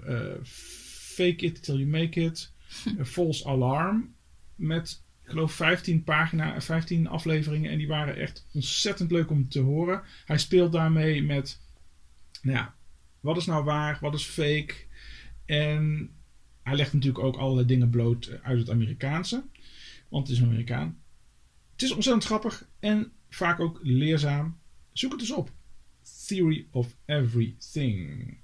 Fake 1.13 1.45
It 1.45 1.63
Till 1.63 1.75
You 1.75 1.88
Make 1.88 2.21
It. 2.21 2.51
False 3.15 3.47
Alarm. 3.47 4.15
Met, 4.56 5.03
ik 5.23 5.29
geloof, 5.29 5.53
15 5.53 6.03
pagina, 6.03 6.62
15 6.62 7.08
afleveringen. 7.08 7.71
En 7.71 7.77
die 7.77 7.88
waren 7.88 8.15
echt 8.15 8.47
ontzettend 8.53 9.12
leuk 9.12 9.29
om 9.29 9.49
te 9.49 9.60
horen. 9.60 10.01
Hij 10.25 10.38
speelt 10.38 10.71
daarmee 10.71 11.23
met, 11.23 11.60
nou 12.43 12.58
ja, 12.58 12.75
wat 13.19 13.38
is 13.38 13.45
nou 13.45 13.63
waar, 13.63 13.97
wat 14.01 14.13
is 14.13 14.25
fake. 14.25 14.75
En 15.45 16.12
hij 16.63 16.75
legt 16.75 16.93
natuurlijk 16.93 17.23
ook 17.23 17.38
allerlei 17.38 17.67
dingen 17.67 17.89
bloot 17.89 18.39
uit 18.41 18.60
het 18.60 18.69
Amerikaanse. 18.69 19.43
Want 20.10 20.27
het 20.27 20.36
is 20.36 20.43
een 20.43 20.49
Amerikaan. 20.49 20.97
Het 21.71 21.82
is 21.82 21.91
ontzettend 21.91 22.25
grappig 22.25 22.67
en 22.79 23.12
vaak 23.29 23.60
ook 23.60 23.79
leerzaam. 23.82 24.60
Zoek 24.91 25.12
het 25.12 25.21
eens 25.21 25.32
op. 25.32 25.51
Theory 26.27 26.67
of 26.71 26.95
Everything. 27.06 28.38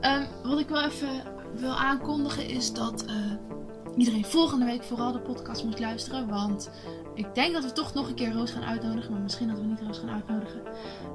Ehm, 0.00 0.26
wat 0.42 0.60
ik 0.60 0.68
wel 0.68 0.84
even 0.84 1.22
wil 1.54 1.78
aankondigen 1.78 2.48
is 2.48 2.72
dat 2.72 3.04
eh, 3.06 3.34
iedereen 3.96 4.24
volgende 4.24 4.64
week 4.64 4.82
vooral 4.82 5.12
de 5.12 5.18
podcast 5.18 5.64
moet 5.64 5.80
luisteren. 5.80 6.28
Want 6.28 6.70
ik 7.14 7.34
denk 7.34 7.52
dat 7.52 7.64
we 7.64 7.72
toch 7.72 7.94
nog 7.94 8.08
een 8.08 8.14
keer 8.14 8.32
Roos 8.32 8.50
gaan 8.50 8.64
uitnodigen. 8.64 9.12
Maar 9.12 9.20
misschien 9.20 9.48
dat 9.48 9.58
we 9.58 9.64
niet 9.64 9.80
Roos 9.80 9.98
gaan 9.98 10.10
uitnodigen. 10.10 10.62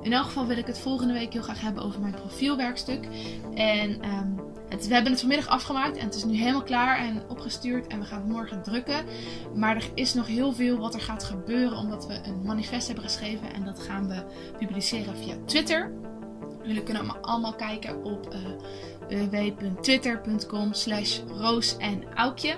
In 0.02 0.14
elk 0.14 0.26
geval 0.26 0.46
wil 0.46 0.58
ik 0.58 0.68
het 0.68 0.80
volgende 0.80 1.14
week 1.14 1.34
heel 1.34 1.42
graag 1.42 1.62
hebben 1.62 1.84
over 1.84 2.02
mijn 2.02 2.14
profielwerkstuk. 2.14 3.08
En 3.54 4.02
ehm, 4.02 4.32
het, 4.70 4.88
we 4.88 4.94
hebben 4.94 5.12
het 5.12 5.20
vanmiddag 5.20 5.48
afgemaakt 5.48 5.98
en 5.98 6.06
het 6.06 6.16
is 6.16 6.24
nu 6.24 6.36
helemaal 6.36 6.64
klaar 6.64 6.98
en 6.98 7.22
opgestuurd. 7.28 7.88
En 7.88 8.00
we 8.00 8.06
gaan 8.06 8.20
het 8.20 8.30
morgen 8.30 8.64
drukken. 8.64 9.06
Maar 9.56 9.76
er 9.76 9.90
is 9.94 10.14
nog 10.14 10.28
heel 10.28 10.54
veel 10.54 10.78
wat 10.78 10.94
er 10.94 11.02
gaat 11.02 11.24
gebeuren 11.24 11.78
omdat 11.78 12.08
we 12.08 12.20
een 12.24 12.42
manifest 12.42 12.88
hebben 12.88 13.06
geschreven. 13.06 13.54
En 13.54 13.66
dat 13.66 13.80
gaan 13.80 14.08
we 14.08 14.24
publiceren 14.58 15.18
via 15.18 15.36
Twitter. 15.46 15.92
Jullie 16.64 16.84
kunnen 16.84 17.22
allemaal, 17.22 17.56
kijken 17.56 18.04
op 18.04 18.30
eh 18.30 18.40
www.twitter.com 19.10 20.74
slash 20.74 21.20
roos 21.28 21.78
en 21.78 22.04
aukje. 22.16 22.56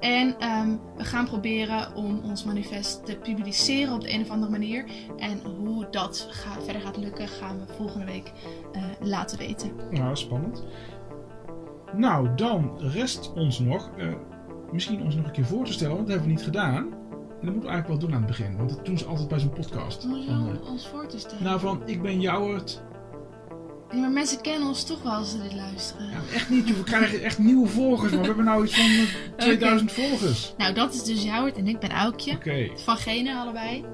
En 0.00 0.38
ehm, 0.38 0.76
we 0.96 1.04
gaan 1.04 1.24
proberen 1.24 1.94
om 1.94 2.20
ons 2.24 2.44
manifest 2.44 3.06
te 3.06 3.16
publiceren 3.16 3.94
op 3.94 4.00
de 4.00 4.12
een 4.14 4.20
of 4.20 4.30
andere 4.30 4.50
manier. 4.50 4.84
En 5.16 5.40
hoe 5.40 5.86
dat 5.90 6.28
verder 6.64 6.82
gaat 6.82 6.96
lukken, 6.96 7.28
gaan 7.28 7.58
we 7.58 7.72
volgende 7.72 8.06
week 8.06 8.32
eh, 8.72 8.82
laten 9.00 9.38
weten. 9.38 9.72
Nou, 9.90 10.16
spannend. 10.16 10.64
Nou, 11.96 12.28
dan 12.36 12.72
rest 12.78 13.32
ons 13.32 13.58
nog, 13.58 13.90
eh, 13.96 14.06
misschien 14.72 15.02
ons 15.02 15.14
nog 15.14 15.26
een 15.26 15.32
keer 15.32 15.44
voor 15.44 15.64
te 15.64 15.72
stellen, 15.72 15.94
want 15.94 16.06
dat 16.06 16.16
hebben 16.16 16.34
we 16.34 16.38
niet 16.38 16.48
gedaan. 16.48 16.76
En 16.76 17.48
dat 17.48 17.54
moeten 17.54 17.70
we 17.70 17.74
eigenlijk 17.74 17.88
wel 17.88 17.98
doen 17.98 18.12
aan 18.12 18.26
het 18.26 18.38
begin, 18.38 18.56
want 18.56 18.70
dat 18.70 18.84
doen 18.84 18.98
ze 18.98 19.04
altijd 19.04 19.28
bij 19.28 19.38
zo'n 19.38 19.52
podcast. 19.52 20.02
Van, 20.02 20.54
eh, 20.54 20.70
ons 20.70 20.88
voor 20.88 21.06
te 21.06 21.18
stellen? 21.18 21.44
nou, 21.44 21.60
van 21.60 21.82
ik 21.86 22.02
ben 22.02 22.20
Jouwert. 22.20 22.82
Maar 24.00 24.10
mensen 24.10 24.40
kennen 24.40 24.68
ons 24.68 24.84
toch 24.84 25.02
wel 25.02 25.12
als 25.12 25.30
ze 25.30 25.42
dit 25.42 25.54
luisteren. 25.54 26.06
Ja, 26.10 26.34
echt 26.34 26.50
niet, 26.50 26.76
we 26.76 26.84
krijgen 26.84 27.22
echt 27.22 27.38
nieuwe 27.38 27.68
volgers, 27.68 28.10
maar 28.12 28.20
we 28.20 28.26
hebben 28.26 28.44
nou 28.44 28.64
iets 28.64 28.74
van 28.74 28.84
eh, 28.90 29.04
2000 29.46 29.92
volgers. 29.92 30.54
Nou, 30.56 30.74
dat 30.74 30.94
is 30.94 31.04
dus 31.04 31.22
Jouwert 31.22 31.56
en 31.56 31.66
ik 31.68 31.78
ben 31.78 31.90
Aukje. 31.90 32.32
Oké, 32.32 32.68
Van 32.76 32.96
Gene 32.96 33.34
allebei. 33.36 33.84